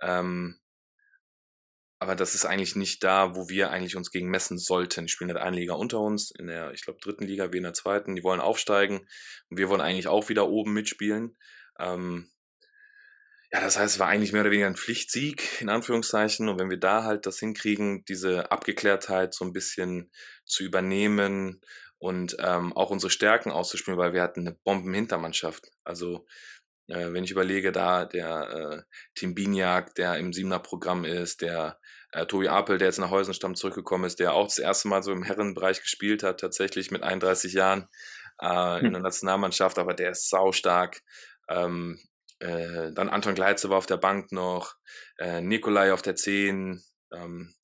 [0.00, 0.58] Ähm,
[1.98, 5.06] aber das ist eigentlich nicht da, wo wir eigentlich uns gegen messen sollten.
[5.06, 7.64] Die spielen in der Liga unter uns, in der, ich glaube, dritten Liga, wir in
[7.64, 8.16] der zweiten.
[8.16, 9.06] Die wollen aufsteigen
[9.48, 11.36] und wir wollen eigentlich auch wieder oben mitspielen.
[11.78, 12.30] Ähm,
[13.52, 16.48] ja, das heißt, es war eigentlich mehr oder weniger ein Pflichtsieg, in Anführungszeichen.
[16.48, 20.10] Und wenn wir da halt das hinkriegen, diese Abgeklärtheit so ein bisschen
[20.44, 21.62] zu übernehmen
[21.98, 25.70] und ähm, auch unsere Stärken auszuspielen, weil wir hatten eine Bombenhintermannschaft.
[25.84, 26.26] Also
[26.88, 28.82] Äh, wenn ich überlege, da der äh,
[29.14, 31.78] Tim Biniak, der im Siebener Programm ist, der
[32.12, 35.12] äh, Tobi Apel, der jetzt nach Heusenstamm zurückgekommen ist, der auch das erste Mal so
[35.12, 37.88] im Herrenbereich gespielt hat, tatsächlich mit 31 Jahren
[38.40, 38.92] äh, in hm.
[38.92, 41.02] der Nationalmannschaft, aber der ist saustark.
[41.48, 41.98] Ähm,
[42.38, 44.74] äh, dann Anton Gleitze war auf der Bank noch,
[45.18, 47.54] äh, Nikolai auf der 10, ähm,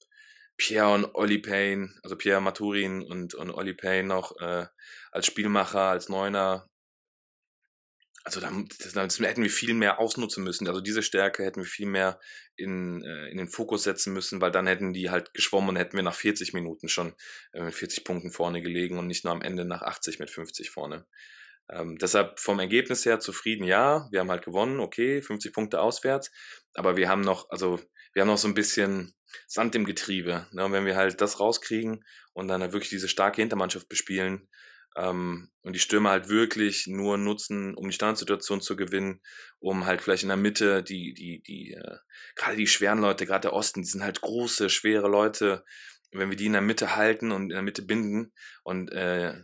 [0.56, 4.66] Pierre und Olli Payne, also Pierre Maturin und, und Olli Payne noch äh,
[5.10, 6.68] als Spielmacher, als Neuner.
[8.24, 8.52] Also da,
[8.94, 10.68] das, hätten wir viel mehr ausnutzen müssen.
[10.68, 12.20] Also diese Stärke hätten wir viel mehr
[12.56, 15.96] in, äh, in den Fokus setzen müssen, weil dann hätten die halt geschwommen und hätten
[15.96, 17.14] wir nach 40 Minuten schon
[17.52, 20.70] äh, mit 40 Punkten vorne gelegen und nicht nur am Ende nach 80 mit 50
[20.70, 21.06] vorne.
[21.70, 24.08] Ähm, deshalb vom Ergebnis her zufrieden, ja.
[24.10, 26.30] Wir haben halt gewonnen, okay, 50 Punkte auswärts.
[26.74, 27.80] Aber wir haben noch, also
[28.12, 29.14] wir haben noch so ein bisschen
[29.48, 30.46] Sand im Getriebe.
[30.52, 30.64] Ne?
[30.64, 32.04] Und wenn wir halt das rauskriegen
[32.34, 34.48] und dann halt wirklich diese starke Hintermannschaft bespielen
[34.96, 39.20] ähm, und die Stürmer halt wirklich nur nutzen, um die Standardsituation zu gewinnen,
[39.58, 41.96] um halt vielleicht in der Mitte die, die, die, äh,
[42.34, 45.64] gerade die schweren Leute, gerade der Osten, die sind halt große, schwere Leute.
[46.10, 48.32] Wenn wir die in der Mitte halten und in der Mitte binden
[48.64, 49.34] und äh,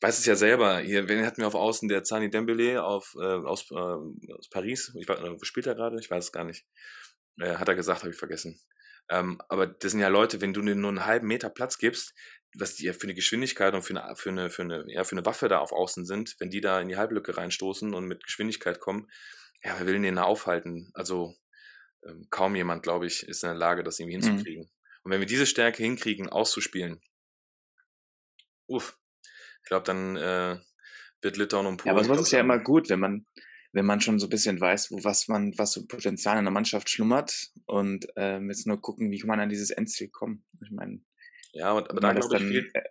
[0.00, 0.78] weiß es ja selber.
[0.78, 1.88] Hier, wen hatten wir auf Außen?
[1.88, 4.94] Der Zani Dembele auf, äh, aus, äh, aus Paris.
[4.98, 5.98] Ich weiß, wo spielt er gerade?
[6.00, 6.64] Ich weiß es gar nicht.
[7.38, 8.58] Äh, hat er gesagt, habe ich vergessen.
[9.08, 12.14] Ähm, aber das sind ja Leute, wenn du denen nur einen halben Meter Platz gibst,
[12.58, 15.16] was die ja für eine Geschwindigkeit und für eine, für eine, für eine, ja, für
[15.16, 18.24] eine Waffe da auf Außen sind, wenn die da in die Halblücke reinstoßen und mit
[18.24, 19.08] Geschwindigkeit kommen,
[19.62, 20.90] ja, wer will denn den aufhalten?
[20.94, 21.34] Also
[22.04, 24.22] ähm, kaum jemand, glaube ich, ist in der Lage, das irgendwie mhm.
[24.22, 24.64] hinzukriegen.
[24.64, 24.70] Mhm.
[25.02, 27.00] Und wenn wir diese Stärke hinkriegen, auszuspielen,
[28.66, 28.98] uff,
[29.62, 30.58] ich glaube, dann äh,
[31.22, 31.86] wird Litauen und Polen.
[31.86, 33.26] Ja, aber sowas ist ja immer gut, wenn man,
[33.72, 36.52] wenn man schon so ein bisschen weiß, wo, was man, was so Potenzial in der
[36.52, 40.44] Mannschaft schlummert und ähm, jetzt nur gucken, wie kann man an dieses Endziel kommen.
[40.62, 41.00] Ich meine,
[41.56, 42.82] ja, aber, aber da glaube ich, fehlt, äh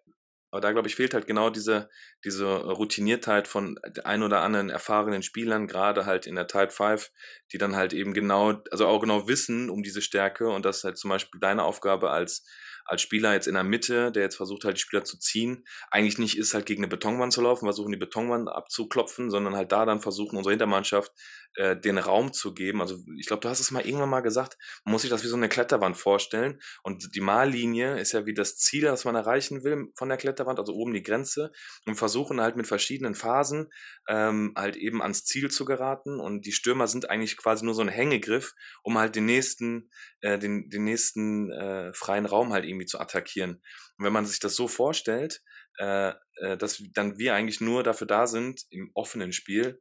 [0.55, 1.89] aber da glaube ich, fehlt halt genau diese,
[2.23, 7.11] diese Routiniertheit von ein oder anderen erfahrenen Spielern, gerade halt in der Tide 5,
[7.51, 10.83] die dann halt eben genau, also auch genau wissen um diese Stärke und das ist
[10.85, 12.45] halt zum Beispiel deine Aufgabe als
[12.85, 16.17] als Spieler jetzt in der Mitte, der jetzt versucht halt die Spieler zu ziehen, eigentlich
[16.17, 19.85] nicht ist halt gegen eine Betonwand zu laufen, versuchen die Betonwand abzuklopfen, sondern halt da
[19.85, 21.11] dann versuchen, unsere Hintermannschaft
[21.55, 22.81] äh, den Raum zu geben.
[22.81, 25.27] Also ich glaube, du hast es mal irgendwann mal gesagt, man muss sich das wie
[25.27, 29.63] so eine Kletterwand vorstellen und die Mallinie ist ja wie das Ziel, das man erreichen
[29.63, 31.51] will von der Kletterwand, also oben die Grenze
[31.85, 33.71] und versuchen halt mit verschiedenen Phasen
[34.07, 37.81] ähm, halt eben ans Ziel zu geraten und die Stürmer sind eigentlich quasi nur so
[37.81, 39.89] ein Hängegriff, um halt den nächsten,
[40.21, 43.61] äh, den, den nächsten äh, freien Raum halt irgendwie zu attackieren.
[43.97, 45.41] Und wenn man sich das so vorstellt,
[45.77, 49.79] äh, äh, dass dann wir eigentlich nur dafür da sind, im offenen Spiel,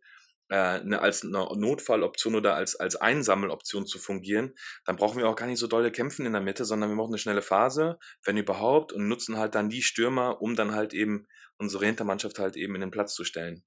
[0.51, 4.55] äh, ne, als eine Notfalloption oder als, als Einsammeloption zu fungieren,
[4.85, 7.11] dann brauchen wir auch gar nicht so dolle kämpfen in der Mitte, sondern wir machen
[7.11, 11.27] eine schnelle Phase, wenn überhaupt, und nutzen halt dann die Stürmer, um dann halt eben
[11.57, 13.65] unsere Hintermannschaft halt eben in den Platz zu stellen.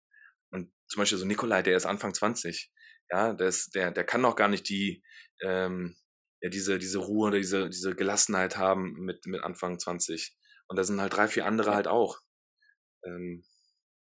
[0.51, 2.71] Und zum Beispiel so Nikolai, der ist Anfang 20,
[3.09, 5.03] ja, der, ist, der, der kann noch gar nicht die,
[5.41, 5.95] ähm,
[6.41, 10.35] ja, diese, diese Ruhe oder diese, diese Gelassenheit haben mit, mit Anfang 20.
[10.67, 12.19] Und da sind halt drei, vier andere halt auch.
[13.05, 13.43] Ähm,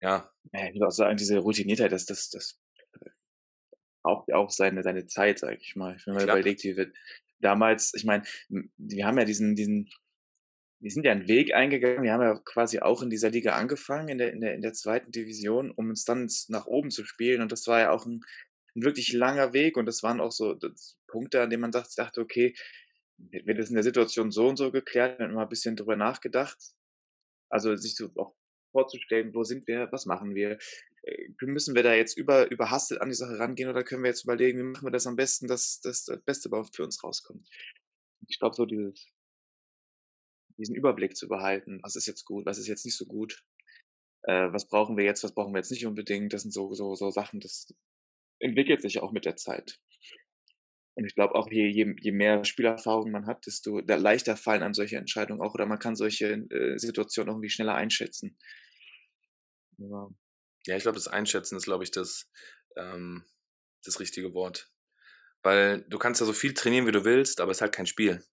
[0.01, 0.29] ja.
[0.53, 0.67] ja.
[0.67, 2.59] Ich würde auch sagen, diese Routiniertheit, das, das, das
[4.03, 5.95] braucht ja auch seine, seine Zeit, sag ich mal.
[5.95, 6.91] Ich bin mir überlegt, wie wir
[7.39, 9.89] damals, ich meine, wir haben ja diesen, diesen,
[10.79, 14.09] wir sind ja einen Weg eingegangen, wir haben ja quasi auch in dieser Liga angefangen,
[14.09, 17.41] in der, in der, in der zweiten Division, um uns dann nach oben zu spielen.
[17.41, 18.21] Und das war ja auch ein,
[18.75, 20.57] ein wirklich langer Weg und das waren auch so
[21.07, 22.55] Punkte, an denen man dachte, okay,
[23.17, 26.57] wird das in der Situation so und so geklärt, dann immer ein bisschen drüber nachgedacht.
[27.49, 28.35] Also sich so auch
[28.71, 30.57] vorzustellen, wo sind wir, was machen wir,
[31.03, 34.23] äh, müssen wir da jetzt über, überhastet an die Sache rangehen oder können wir jetzt
[34.23, 37.47] überlegen, wie machen wir das am besten, dass, dass das Beste überhaupt für uns rauskommt.
[38.27, 39.07] Ich glaube, so dieses,
[40.57, 43.43] diesen Überblick zu behalten, was ist jetzt gut, was ist jetzt nicht so gut,
[44.23, 46.95] äh, was brauchen wir jetzt, was brauchen wir jetzt nicht unbedingt, das sind so, so,
[46.95, 47.73] so Sachen, das
[48.43, 49.79] entwickelt sich auch mit der Zeit.
[50.95, 54.75] Und ich glaube auch, je, je, je mehr Spielerfahrung man hat, desto leichter fallen einem
[54.75, 58.37] solche Entscheidungen auch oder man kann solche äh, Situationen irgendwie schneller einschätzen.
[59.77, 60.07] Ja,
[60.67, 62.29] ja ich glaube, das Einschätzen ist, glaube ich, das,
[62.77, 63.25] ähm,
[63.83, 64.69] das richtige Wort.
[65.41, 67.87] Weil du kannst ja so viel trainieren, wie du willst, aber es ist halt kein
[67.87, 68.23] Spiel.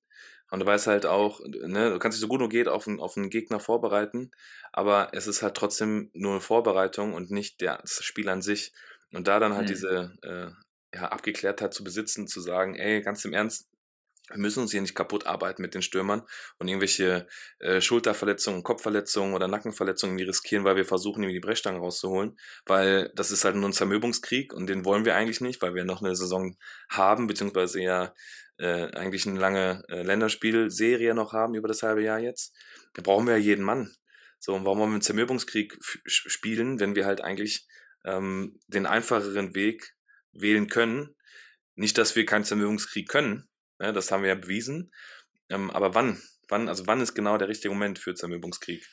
[0.51, 3.01] Und du weißt halt auch, ne, du kannst dich so gut nur geht auf einen,
[3.01, 4.33] auf einen Gegner vorbereiten,
[4.73, 8.73] aber es ist halt trotzdem nur eine Vorbereitung und nicht der, das Spiel an sich.
[9.13, 9.73] Und da dann halt mhm.
[9.73, 13.69] diese äh, ja, Abgeklärtheit zu besitzen, zu sagen, ey, ganz im Ernst,
[14.29, 16.23] wir müssen uns hier nicht kaputt arbeiten mit den Stürmern
[16.59, 17.27] und irgendwelche
[17.59, 23.11] äh, Schulterverletzungen, Kopfverletzungen oder Nackenverletzungen die riskieren, weil wir versuchen, irgendwie die Brechstange rauszuholen, weil
[23.17, 26.01] das ist halt nur ein Zermürbungskrieg und den wollen wir eigentlich nicht, weil wir noch
[26.01, 26.57] eine Saison
[26.89, 28.15] haben, beziehungsweise ja
[28.59, 32.55] äh, eigentlich eine lange äh, Länderspielserie noch haben über das halbe Jahr jetzt.
[32.95, 33.93] Da brauchen wir ja jeden Mann.
[34.39, 37.67] So, und warum wollen wir einen Zermürbungskrieg spielen, wenn wir halt eigentlich
[38.05, 39.97] ähm, den einfacheren Weg
[40.33, 41.17] wählen können.
[41.75, 44.93] Nicht, dass wir keinen Zermürbungskrieg können, ne, das haben wir ja bewiesen.
[45.49, 46.21] Ähm, aber wann?
[46.49, 48.87] Wann, also wann ist genau der richtige Moment für Zermürbungskrieg?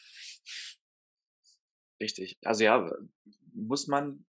[2.00, 2.38] Richtig.
[2.44, 2.92] Also ja,
[3.54, 4.26] muss man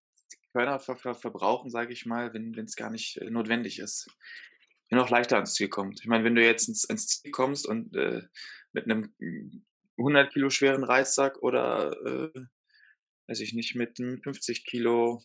[0.51, 4.09] Körner ver ver verbrauchen, sage ich mal, wenn es gar nicht äh, notwendig ist.
[4.89, 5.99] Wenn auch leichter ans Ziel kommt.
[6.01, 8.23] Ich meine, wenn du jetzt ins, ins Ziel kommst und äh,
[8.73, 9.13] mit einem
[9.97, 12.41] 100 Kilo schweren Reissack oder, äh,
[13.29, 15.23] weiß ich nicht, mit einem 50 Kilo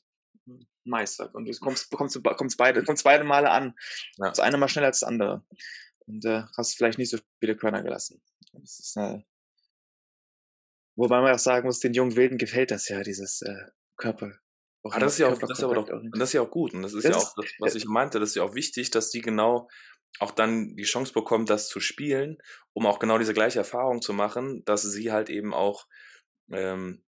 [0.85, 3.75] Maissack und du kommst, kommst, kommst, beide, kommst beide Male an.
[4.19, 4.29] Ja.
[4.29, 5.45] Das eine mal schneller als das andere.
[6.07, 8.23] Und äh, hast vielleicht nicht so viele Körner gelassen.
[8.53, 9.21] Das ist, äh,
[10.97, 14.33] wobei man auch sagen muss, den jungen Wilden gefällt das ja, dieses äh, Körper,
[14.91, 16.75] Ah, das ist ja auch, das ist aber doch, das ist ja auch gut.
[16.75, 18.21] Und das ist das ja auch das, was ich meinte.
[18.21, 19.69] Das ist ja auch wichtig, dass die genau
[20.21, 22.39] auch dann die Chance bekommen, das zu spielen,
[22.75, 25.87] um auch genau diese gleiche Erfahrung zu machen, dass sie halt eben auch
[26.53, 27.04] ähm,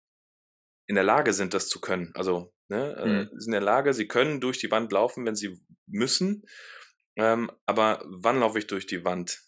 [0.87, 2.13] in der Lage sind, das zu können.
[2.15, 3.29] Also, ne, äh, mhm.
[3.39, 6.45] sind in der Lage, sie können durch die Wand laufen, wenn sie müssen.
[7.17, 9.41] Ähm, aber wann laufe ich durch die Wand?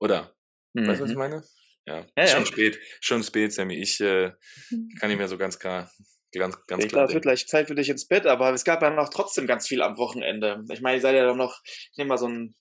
[0.00, 0.34] Oder?
[0.74, 0.86] Mhm.
[0.86, 1.22] Weißt du, was ich mhm.
[1.22, 1.44] meine?
[1.86, 2.46] Ja, ja schon ja.
[2.46, 3.76] spät, schon spät, Sammy.
[3.76, 4.32] Ich äh,
[4.98, 5.90] kann nicht mehr so ganz klar
[6.32, 8.82] Ganz, ganz ich glaube, es wird gleich Zeit für dich ins Bett, aber es gab
[8.82, 10.64] ja noch trotzdem ganz viel am Wochenende.
[10.70, 12.54] Ich meine, ihr seid ja doch noch, ich nehme mal so ein,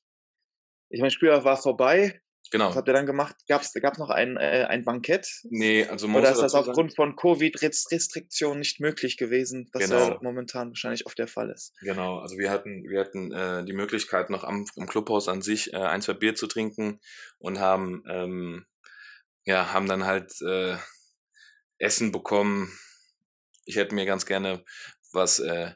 [0.90, 2.20] ich meine, Spieltag war vorbei.
[2.52, 2.69] Genau.
[2.69, 3.36] Was habt ihr dann gemacht?
[3.47, 5.28] Gab es noch ein, äh, ein Bankett?
[5.43, 10.10] Nee, also Oder ist das aufgrund von Covid-Restriktionen nicht möglich gewesen, was genau.
[10.10, 11.73] ja momentan wahrscheinlich oft der Fall ist?
[11.82, 15.73] Genau, also wir hatten, wir hatten äh, die Möglichkeit, noch am, im Clubhaus an sich
[15.73, 16.99] äh, ein, zwei Bier zu trinken
[17.38, 18.65] und haben, ähm,
[19.43, 20.75] ja, haben dann halt äh,
[21.78, 22.71] Essen bekommen,
[23.65, 24.63] ich hätte mir ganz gerne
[25.12, 25.71] was, äh,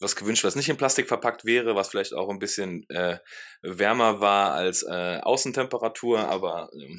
[0.00, 3.18] was gewünscht, was nicht in Plastik verpackt wäre, was vielleicht auch ein bisschen äh,
[3.62, 6.96] wärmer war als äh, Außentemperatur, aber äh,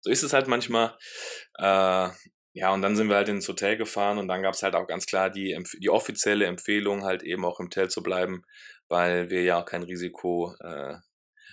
[0.00, 0.96] so ist es halt manchmal.
[1.58, 2.10] Äh,
[2.56, 4.86] ja, und dann sind wir halt ins Hotel gefahren und dann gab es halt auch
[4.86, 8.44] ganz klar die, die offizielle Empfehlung, halt eben auch im Hotel zu bleiben,
[8.88, 10.94] weil wir ja auch kein Risiko äh,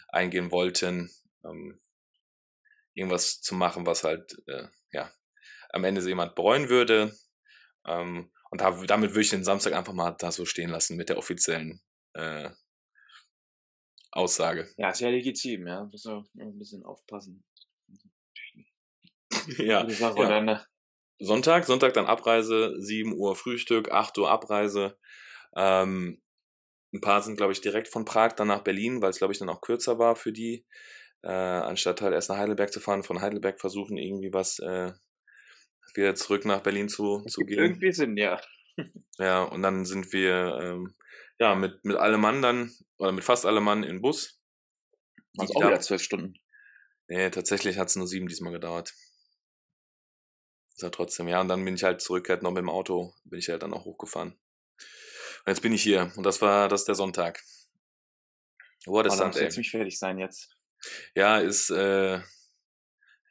[0.10, 1.10] eingehen wollten,
[1.44, 1.80] ähm,
[2.94, 5.12] irgendwas zu machen, was halt, äh, ja,
[5.70, 7.16] am Ende jemand bereuen würde.
[7.88, 11.10] Ähm, und da, damit würde ich den Samstag einfach mal da so stehen lassen mit
[11.10, 11.82] der offiziellen
[12.14, 12.50] äh,
[14.12, 14.70] Aussage.
[14.78, 15.86] Ja, ist ja legitim, ja.
[15.86, 17.44] Muss man ein bisschen aufpassen.
[19.58, 19.88] ja.
[19.88, 20.42] ja.
[20.42, 20.66] Ne?
[21.20, 24.98] Sonntag, Sonntag dann Abreise, 7 Uhr Frühstück, 8 Uhr Abreise.
[25.56, 26.22] Ähm,
[26.94, 29.40] ein paar sind, glaube ich, direkt von Prag dann nach Berlin, weil es, glaube ich,
[29.40, 30.66] dann auch kürzer war für die.
[31.24, 34.92] Äh, anstatt halt erst nach Heidelberg zu fahren, von Heidelberg versuchen, irgendwie was äh,
[35.96, 37.60] wieder zurück nach Berlin zu, zu gehen.
[37.60, 38.40] Irgendwie Sinn, ja.
[39.18, 40.96] Ja, und dann sind wir ähm,
[41.40, 44.40] ja mit, mit allem Mann dann, oder mit fast allem Mann in Bus.
[45.38, 46.34] Also auch wieder zwölf Stunden.
[47.08, 48.94] Nee, tatsächlich hat es nur sieben diesmal gedauert.
[50.74, 53.14] Ist ja trotzdem, ja, und dann bin ich halt zurück, halt noch mit dem Auto,
[53.24, 54.32] bin ich halt dann auch hochgefahren.
[54.32, 57.44] Und jetzt bin ich hier und das war, das ist der Sonntag.
[58.86, 59.50] What oh, Sunday?
[59.50, 60.56] ziemlich fertig sein jetzt.
[61.16, 62.22] Ja, ist, äh,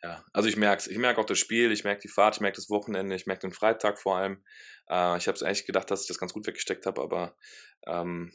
[0.03, 0.87] ja, also ich merke es.
[0.87, 3.43] Ich merke auch das Spiel, ich merke die Fahrt, ich merke das Wochenende, ich merke
[3.43, 4.43] den Freitag vor allem.
[4.89, 7.37] Äh, ich habe es eigentlich gedacht, dass ich das ganz gut weggesteckt habe, aber
[7.87, 8.33] ähm,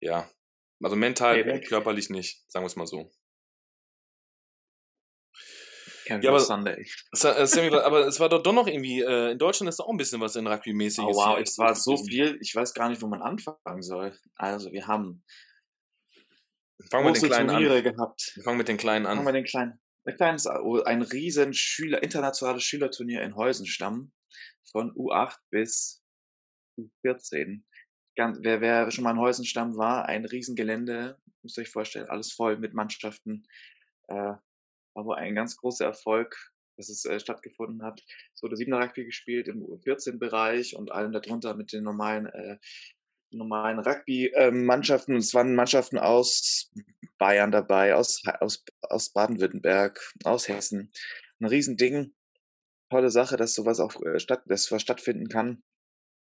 [0.00, 0.28] ja,
[0.82, 3.10] also mental und körperlich nicht, sagen wir es mal so.
[6.06, 6.86] ja, aber, Sunday.
[7.82, 10.36] Aber es war doch, doch noch irgendwie, äh, in Deutschland ist auch ein bisschen was
[10.36, 11.08] in Rugby-mäßiges.
[11.08, 14.14] Oh wow, es war so viel, ich weiß gar nicht, wo man anfangen soll.
[14.36, 15.24] Also wir haben
[16.90, 17.82] Fangen wir mit den kleinen Turniere an.
[17.84, 18.32] gehabt.
[18.34, 19.16] Wir fangen mit den kleinen an.
[19.16, 19.80] Fangen wir den kleinen.
[20.06, 24.12] Ein kleines, ein riesen Schüler, internationales Schülerturnier in Heusenstamm
[24.70, 26.04] von U8 bis
[26.78, 27.62] U14.
[28.16, 32.32] Ganz, wer, wer schon mal in Heusenstamm war, ein Riesengelände, müsst ihr euch vorstellen, alles
[32.32, 33.44] voll mit Mannschaften.
[34.08, 34.34] Äh,
[34.94, 36.36] aber ein ganz großer Erfolg,
[36.76, 38.02] dass es äh, stattgefunden hat.
[38.34, 42.58] Es wurde 7 Rugby gespielt im U14-Bereich und allem darunter mit den normalen äh,
[43.36, 45.16] normalen Rugby-Mannschaften.
[45.16, 46.72] Es waren Mannschaften aus
[47.18, 50.92] Bayern dabei, aus, aus, aus Baden-Württemberg, aus Hessen.
[51.40, 52.14] Ein Riesending.
[52.90, 55.62] Tolle Sache, dass sowas auch äh, statt, dass was stattfinden kann.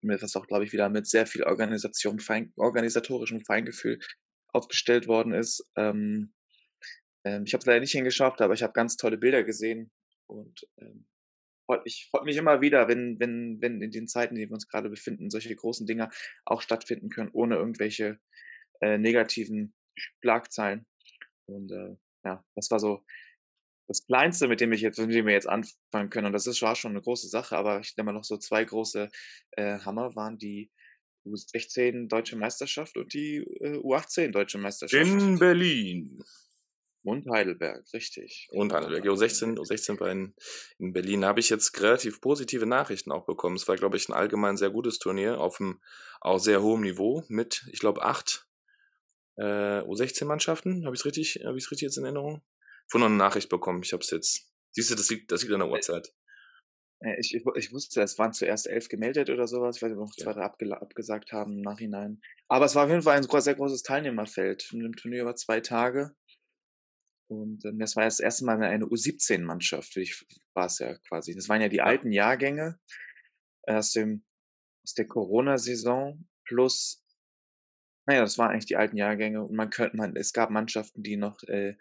[0.03, 4.01] Was auch, glaube ich, wieder mit sehr viel Organisation, fein, organisatorischem Feingefühl
[4.49, 5.65] aufgestellt worden ist.
[5.77, 6.33] Ähm,
[7.25, 9.91] ähm, ich habe es leider nicht hingeschafft, aber ich habe ganz tolle Bilder gesehen
[10.27, 11.07] und ähm,
[11.73, 14.55] freut mich, freut mich immer wieder, wenn, wenn, wenn in den Zeiten, in denen wir
[14.55, 16.11] uns gerade befinden, solche großen Dinger
[16.45, 18.19] auch stattfinden können, ohne irgendwelche
[18.83, 20.87] äh, negativen Schlagzeilen.
[21.47, 23.05] Und äh, ja, das war so
[23.89, 26.27] das Kleinste, mit dem ich jetzt, mit dem wir jetzt anfangen können.
[26.27, 28.65] Und das ist, war schon eine große Sache, aber ich denke mal noch so zwei
[28.65, 29.09] große
[29.53, 30.71] äh, Hammer waren die
[31.27, 35.07] U16 Deutsche Meisterschaft und die äh, U18 Deutsche Meisterschaft.
[35.07, 36.23] In Berlin.
[37.05, 38.49] Und Heidelberg, richtig.
[38.53, 39.05] Und Heidelberg.
[39.05, 40.35] U16, U16 war in,
[40.79, 41.23] in Berlin.
[41.23, 43.57] Da habe ich jetzt relativ positive Nachrichten auch bekommen.
[43.57, 45.81] Es war, glaube ich, ein allgemein sehr gutes Turnier auf einem
[46.21, 48.47] auch sehr hohem Niveau mit, ich glaube, acht
[49.37, 50.85] äh, U16-Mannschaften.
[50.85, 52.43] Habe ich es richtig, hab richtig jetzt in Erinnerung?
[52.87, 53.83] Von noch eine Nachricht bekommen.
[53.83, 54.53] Ich habe es jetzt.
[54.71, 56.13] Siehst du, das liegt, das liegt an der Uhrzeit.
[57.01, 60.15] Äh, ich, ich, ich, wusste, es waren zuerst elf gemeldet oder sowas, weil wir noch
[60.15, 62.21] zwei, abge abgesagt haben im Nachhinein.
[62.49, 64.69] Aber es war auf jeden Fall ein sehr großes Teilnehmerfeld.
[64.73, 66.15] Mit dem Turnier über zwei Tage.
[67.29, 69.97] Und ähm, das war das erste Mal eine U17-Mannschaft,
[70.55, 71.35] war es ja quasi.
[71.35, 72.79] Das waren ja die alten Jahrgänge
[73.63, 74.25] aus, dem,
[74.85, 77.05] aus der Corona-Saison plus,
[78.07, 79.43] naja, das waren eigentlich die alten Jahrgänge.
[79.45, 81.77] Und man könnte, man, es gab Mannschaften, die noch äh,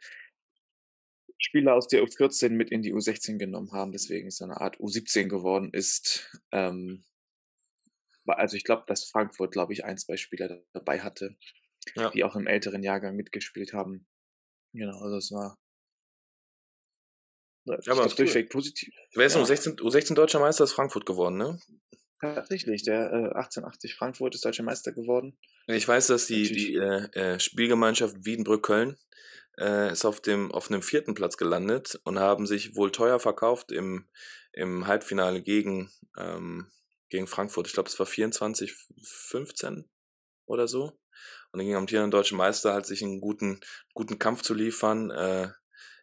[1.42, 5.28] Spieler aus der U14 mit in die U16 genommen haben, deswegen ist eine Art U17
[5.28, 6.30] geworden ist.
[6.52, 7.04] Ähm,
[8.28, 11.36] also ich glaube, dass Frankfurt, glaube ich, ein, zwei Spieler dabei hatte,
[11.96, 12.12] ja.
[12.12, 14.08] die auch im älteren Jahrgang mitgespielt haben.
[14.74, 15.58] Genau, also es war
[17.66, 18.16] ja, aber cool.
[18.16, 18.94] durchweg positiv.
[19.14, 19.44] Wer ist ja.
[19.44, 21.60] U16, U16 deutscher Meister ist Frankfurt geworden, ne?
[22.20, 25.38] Tatsächlich, der äh, 1880 Frankfurt ist deutscher Meister geworden.
[25.68, 28.98] Ich weiß, dass die, die äh, äh, Spielgemeinschaft Wiedenbrück-Köln
[29.60, 33.72] äh, ist auf dem auf einem vierten Platz gelandet und haben sich wohl teuer verkauft
[33.72, 34.08] im,
[34.54, 36.68] im Halbfinale gegen, ähm,
[37.10, 37.68] gegen Frankfurt.
[37.68, 39.90] Ich glaube, es war 24, 15
[40.46, 41.00] oder so.
[41.52, 43.60] Und dann ging amtierender deutsche Meister halt sich einen guten,
[43.94, 45.12] guten Kampf zu liefern.
[45.12, 45.50] Äh,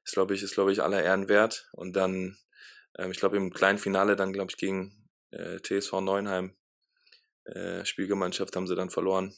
[0.04, 1.68] ist, glaube ich, ist, glaube ich, aller Ehren wert.
[1.72, 2.36] Und dann,
[2.94, 6.54] äh, ich glaube, im kleinen Finale dann, glaube ich, gegen äh, TSV Neuenheim
[7.44, 9.34] äh, Spielgemeinschaft haben sie dann verloren.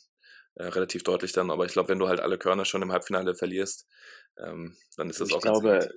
[0.57, 3.37] Äh, relativ deutlich dann, aber ich glaube, wenn du halt alle Körner schon im Halbfinale
[3.37, 3.87] verlierst,
[4.37, 5.89] ähm, dann ist das ich auch glaube, ganz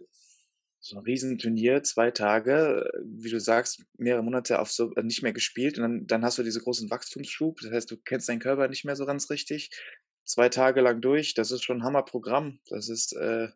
[0.84, 5.32] so ein Riesenturnier, zwei Tage, wie du sagst, mehrere Monate auf so äh, nicht mehr
[5.32, 7.62] gespielt und dann, dann hast du diese großen Wachstumsschub.
[7.62, 9.70] Das heißt, du kennst deinen Körper nicht mehr so ganz richtig.
[10.26, 12.60] Zwei Tage lang durch, das ist schon ein Hammerprogramm.
[12.68, 13.48] Das ist, äh,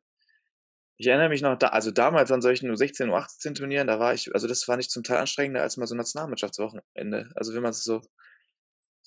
[0.96, 4.34] ich erinnere mich noch, da, also damals an solchen U16, U18 Turnieren, da war ich,
[4.34, 7.30] also das war nicht zum Teil anstrengender als mal so Nationalmannschaftswochenende.
[7.36, 8.02] Also wenn man es so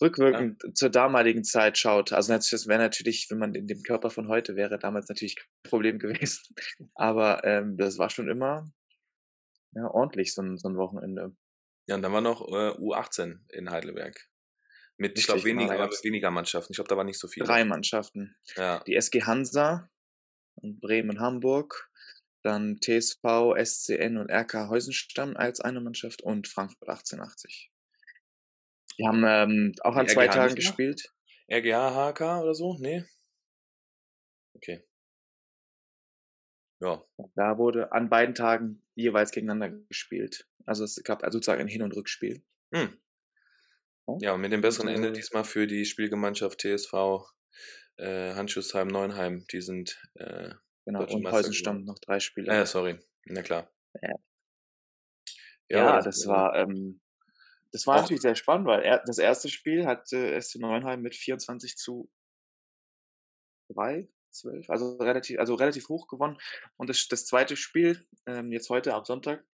[0.01, 0.75] rückwirkend ja.
[0.75, 4.57] zur damaligen Zeit schaut, also das wäre natürlich, wenn man in dem Körper von heute
[4.57, 6.55] wäre, damals natürlich kein Problem gewesen.
[6.95, 8.71] Aber ähm, das war schon immer
[9.73, 11.35] ja, ordentlich, so ein, so ein Wochenende.
[11.87, 14.29] Ja, und dann war noch äh, U18 in Heidelberg.
[14.97, 16.73] Mit, ich glaube, weniger, weniger Mannschaften.
[16.73, 17.43] Ich glaube, da war nicht so viel.
[17.43, 18.37] Drei Mannschaften.
[18.57, 18.81] Ja.
[18.81, 19.89] Die SG Hansa
[20.57, 21.91] und Bremen und Hamburg,
[22.43, 27.70] dann TSV, SCN und RK Heusenstamm als eine Mannschaft und Frankfurt 1880.
[29.01, 31.11] Die haben ähm, auch an zwei Tagen gespielt.
[31.51, 32.77] RGH, HK oder so?
[32.79, 33.03] Nee.
[34.55, 34.85] Okay.
[36.83, 37.03] Ja.
[37.35, 40.47] Da wurde an beiden Tagen jeweils gegeneinander gespielt.
[40.67, 42.43] Also es gab also sozusagen ein Hin- und Rückspiel.
[42.75, 42.99] Hm.
[44.21, 46.93] Ja, und mit dem besseren Ende diesmal für die Spielgemeinschaft TSV
[47.97, 49.47] äh, Handschussheim Neuenheim.
[49.51, 50.51] Die sind äh,
[50.85, 52.53] genau und Heusenstamm noch drei Spiele.
[52.53, 52.99] Ja, sorry.
[53.25, 53.71] Na klar.
[54.03, 54.15] Ja,
[55.69, 57.01] ja das war ähm,
[57.73, 58.01] das war auch.
[58.03, 62.11] natürlich sehr spannend, weil er, das erste Spiel hat äh, SC Neuenheim mit 24 zu
[63.75, 66.39] 3, 12, also relativ, also relativ hoch gewonnen.
[66.77, 69.45] Und das, das zweite Spiel, ähm, jetzt heute am Sonntag,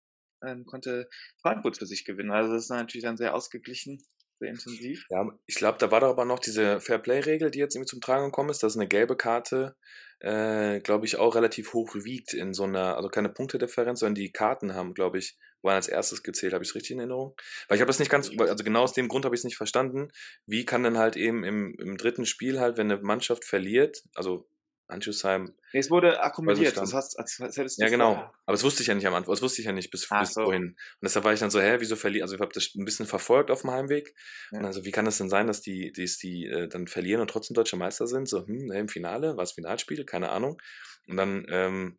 [0.45, 1.09] ähm, konnte
[1.41, 2.31] Frankfurt für sich gewinnen.
[2.31, 4.03] Also das ist natürlich dann sehr ausgeglichen,
[4.39, 5.07] sehr intensiv.
[5.11, 8.27] Ja, ich glaube, da war doch aber noch diese Fairplay-Regel, die jetzt irgendwie zum Tragen
[8.27, 9.77] gekommen ist, dass eine gelbe Karte,
[10.21, 14.33] äh, glaube ich, auch relativ hoch wiegt in so einer, also keine Punktedifferenz, sondern die
[14.33, 16.55] Karten haben, glaube ich, waren als erstes gezählt.
[16.55, 17.35] Habe ich es richtig in Erinnerung?
[17.69, 19.59] Weil ich habe das nicht ganz, also genau aus dem Grund habe ich es nicht
[19.59, 20.09] verstanden.
[20.47, 24.49] Wie kann denn halt eben im, im dritten Spiel halt, wenn eine Mannschaft verliert, also
[24.89, 25.53] Anschussheim.
[25.73, 26.77] Nee, es wurde akkumuliert.
[26.77, 28.15] Das als, als hättest du ja, genau.
[28.15, 28.33] Vorher.
[28.47, 29.33] Aber das wusste ich ja nicht am Anfang.
[29.33, 30.45] Das wusste ich ja nicht bis, bis so.
[30.45, 30.63] vorhin.
[30.65, 32.23] Und deshalb war ich dann so, hä, wieso verlieren?
[32.23, 34.15] Also ich habe das ein bisschen verfolgt auf dem Heimweg.
[34.53, 34.61] Ja.
[34.61, 37.29] Und also, wie kann das denn sein, dass die, die, die äh, dann verlieren und
[37.29, 38.29] trotzdem deutsche Meister sind?
[38.29, 40.05] So, hm, im Finale, war es Finalspiel?
[40.05, 40.61] Keine Ahnung.
[41.09, 41.99] Und dann, ähm,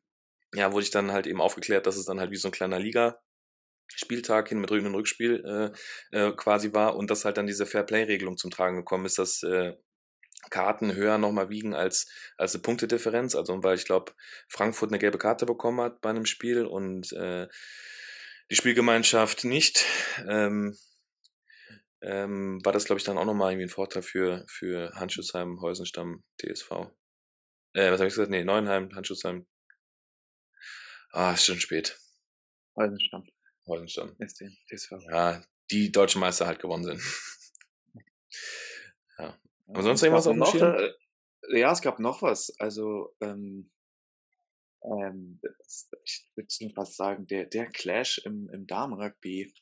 [0.53, 2.79] ja, wurde ich dann halt eben aufgeklärt, dass es dann halt wie so ein kleiner
[2.79, 3.19] Liga
[3.87, 5.73] Spieltag hin mit Rücken und Rückspiel
[6.11, 9.43] äh, äh, quasi war und dass halt dann diese Fairplay-Regelung zum Tragen gekommen ist, dass
[9.43, 9.73] äh,
[10.49, 13.35] Karten höher nochmal wiegen als, als eine Punktedifferenz.
[13.35, 14.13] Also weil ich glaube,
[14.47, 17.47] Frankfurt eine gelbe Karte bekommen hat bei einem Spiel und äh,
[18.49, 19.85] die Spielgemeinschaft nicht,
[20.27, 20.77] ähm,
[22.01, 26.23] ähm, war das, glaube ich, dann auch nochmal irgendwie ein Vorteil für, für Handschussheim, Heusenstamm,
[26.39, 26.71] TSV.
[27.73, 28.29] Äh, was habe ich gesagt?
[28.29, 29.45] Nee, Neuenheim, Handschussheim.
[31.11, 31.99] Ah, ist schon spät.
[32.75, 33.27] Heusenstamm.
[33.67, 34.15] Heusenstamm.
[34.19, 34.91] TSV.
[35.09, 37.01] Ja, die deutschen Meister halt gewonnen sind.
[39.19, 39.37] ja.
[39.67, 40.91] Aber sonst irgendwas auf noch, äh,
[41.49, 42.53] Ja, es gab noch was.
[42.59, 43.69] Also, ähm,
[44.83, 45.39] ähm,
[46.03, 49.53] ich würde fast sagen, der, der Clash im, im Damenrugby.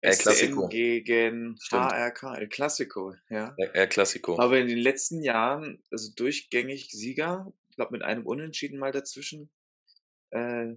[0.00, 0.68] El Clasico.
[0.68, 1.92] gegen Stimmt.
[1.92, 3.54] HRK, El Clasico, ja.
[3.56, 4.38] El Clasico.
[4.38, 9.50] Aber in den letzten Jahren, also durchgängig Sieger, ich glaube, mit einem Unentschieden mal dazwischen.
[10.30, 10.74] Äh,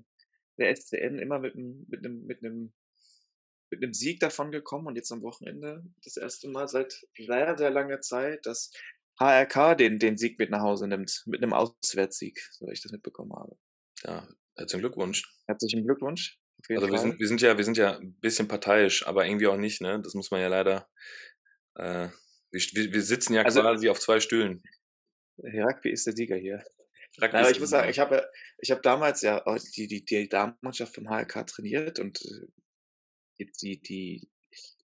[0.58, 2.74] der SCN immer mit einem, mit einem, mit einem,
[3.70, 7.70] mit einem Sieg davon gekommen und jetzt am Wochenende das erste Mal seit sehr, sehr
[7.70, 8.72] langer Zeit, dass
[9.20, 13.34] HRK den, den Sieg mit nach Hause nimmt, mit einem Auswärtssieg, so ich das mitbekommen
[13.34, 13.58] habe.
[14.04, 15.24] Ja, herzlichen Glückwunsch.
[15.48, 16.40] Herzlichen Glückwunsch.
[16.70, 19.58] Also wir sind, wir sind ja, wir sind ja ein bisschen parteiisch, aber irgendwie auch
[19.58, 20.02] nicht, ne?
[20.02, 20.90] Das muss man ja leider.
[21.76, 22.10] Äh,
[22.52, 24.64] wir, wir sitzen ja also, quasi auf zwei Stühlen.
[25.38, 26.64] Rugby ist der Sieger hier.
[27.22, 29.44] Rugby aber ich muss sagen, ich habe, ich habe damals ja
[29.76, 32.22] die, die, die Damenmannschaft vom HLK trainiert und
[33.40, 34.30] äh, die, die,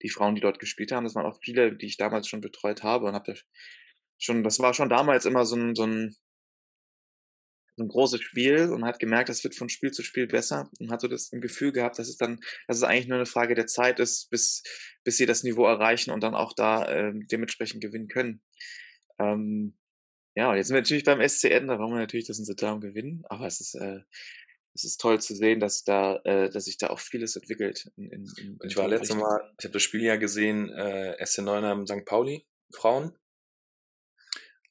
[0.01, 2.83] die Frauen, die dort gespielt haben, das waren auch viele, die ich damals schon betreut
[2.83, 3.35] habe und habe
[4.17, 6.15] schon, das war schon damals immer so ein, so ein
[7.77, 11.01] ein großes Spiel und hat gemerkt, das wird von Spiel zu Spiel besser und hat
[11.01, 13.99] so das Gefühl gehabt, dass es dann, dass es eigentlich nur eine Frage der Zeit
[13.99, 14.63] ist, bis,
[15.03, 18.41] bis sie das Niveau erreichen und dann auch da äh, dementsprechend gewinnen können.
[19.19, 19.75] Ähm,
[20.35, 23.23] ja, jetzt sind wir natürlich beim SCN, da wollen wir natürlich das in Damen gewinnen,
[23.29, 23.99] aber es ist, äh,
[24.73, 27.91] es ist toll zu sehen, dass da, äh, dass sich da auch vieles entwickelt.
[27.95, 31.39] In, in, in ich war letztes Mal, ich habe das Spiel ja gesehen, äh, SC
[31.39, 32.05] Neunheim St.
[32.05, 33.13] Pauli, Frauen.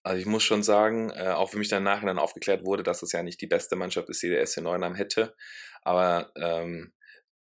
[0.03, 3.01] Also ich muss schon sagen, äh, auch wenn mich dann nachher dann aufgeklärt wurde, dass
[3.01, 5.37] das ja nicht die beste Mannschaft ist, die der SC Neunheim hätte,
[5.83, 6.93] aber ähm,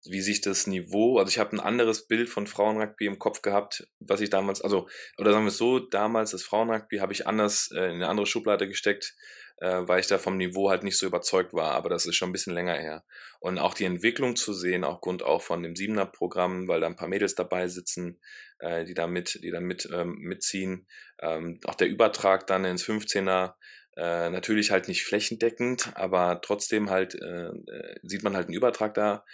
[0.05, 3.87] wie sich das Niveau, also ich habe ein anderes Bild von Frauenrugby im Kopf gehabt,
[3.99, 4.87] was ich damals, also,
[5.17, 8.25] oder sagen wir es so, damals das Frauenrugby habe ich anders äh, in eine andere
[8.25, 9.15] Schublade gesteckt,
[9.57, 12.29] äh, weil ich da vom Niveau halt nicht so überzeugt war, aber das ist schon
[12.29, 13.03] ein bisschen länger her.
[13.39, 17.09] Und auch die Entwicklung zu sehen, aufgrund auch von dem Siebener-Programm, weil da ein paar
[17.09, 18.19] Mädels dabei sitzen,
[18.59, 20.87] äh, die da mit, die da mit ähm, mitziehen.
[21.21, 23.55] Ähm, auch der Übertrag dann ins 15er,
[23.97, 28.93] äh, natürlich halt nicht flächendeckend, aber trotzdem halt äh, äh, sieht man halt einen Übertrag
[28.93, 29.25] da.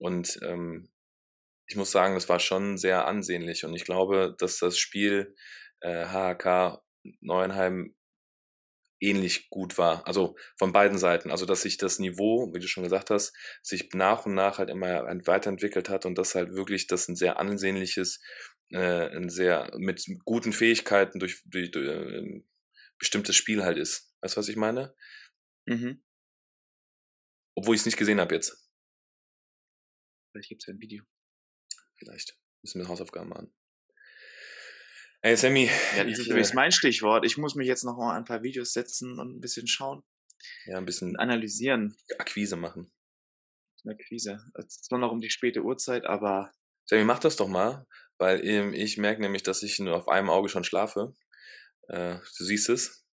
[0.00, 0.90] Und ähm,
[1.66, 3.64] ich muss sagen, das war schon sehr ansehnlich.
[3.64, 5.36] Und ich glaube, dass das Spiel
[5.80, 6.82] äh, HHK
[7.20, 7.94] Neuenheim
[9.00, 10.06] ähnlich gut war.
[10.06, 11.30] Also von beiden Seiten.
[11.30, 14.68] Also dass sich das Niveau, wie du schon gesagt hast, sich nach und nach halt
[14.68, 18.20] immer weiterentwickelt hat und dass halt wirklich das ein sehr ansehnliches,
[18.70, 22.42] äh, ein sehr mit guten Fähigkeiten durch, durch, durch äh,
[22.98, 24.14] bestimmtes Spiel halt ist.
[24.20, 24.94] Weißt du, was ich meine?
[25.66, 26.02] Mhm.
[27.54, 28.59] Obwohl ich es nicht gesehen habe jetzt.
[30.30, 31.04] Vielleicht gibt es ja ein Video.
[31.96, 32.38] Vielleicht.
[32.62, 33.52] Müssen wir Hausaufgaben machen.
[35.22, 35.68] Ey, Sammy.
[35.96, 37.26] Ja, das ist übrigens mein Stichwort.
[37.26, 40.02] Ich muss mich jetzt noch mal ein paar Videos setzen und ein bisschen schauen.
[40.64, 41.96] Ja, ein bisschen analysieren.
[42.18, 42.90] Akquise machen.
[43.86, 44.40] Akquise.
[44.54, 46.52] Es ist noch um die späte Uhrzeit, aber.
[46.86, 47.86] Sammy, mach das doch mal,
[48.18, 51.14] weil ähm, ich merke nämlich, dass ich nur auf einem Auge schon schlafe.
[51.88, 53.04] Äh, du siehst es.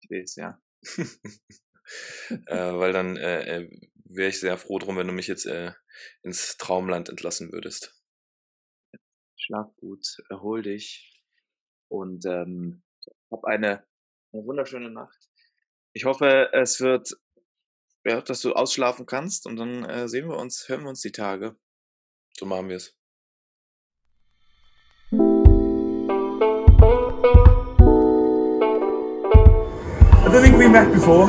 [0.00, 0.60] Ich sehe es, ja.
[2.46, 5.72] äh, weil dann äh, äh, wäre ich sehr froh drum, wenn du mich jetzt äh,
[6.22, 8.02] ins Traumland entlassen würdest
[9.42, 11.20] schlaf gut, erhol dich
[11.88, 12.82] und ähm,
[13.30, 13.84] hab eine,
[14.32, 15.18] eine wunderschöne Nacht.
[15.94, 17.16] Ich hoffe, es wird,
[18.04, 21.12] ja, dass du ausschlafen kannst und dann äh, sehen wir uns, hören wir uns die
[21.12, 21.56] Tage.
[22.38, 22.96] So machen wir es.
[30.24, 31.28] I don't think we met before,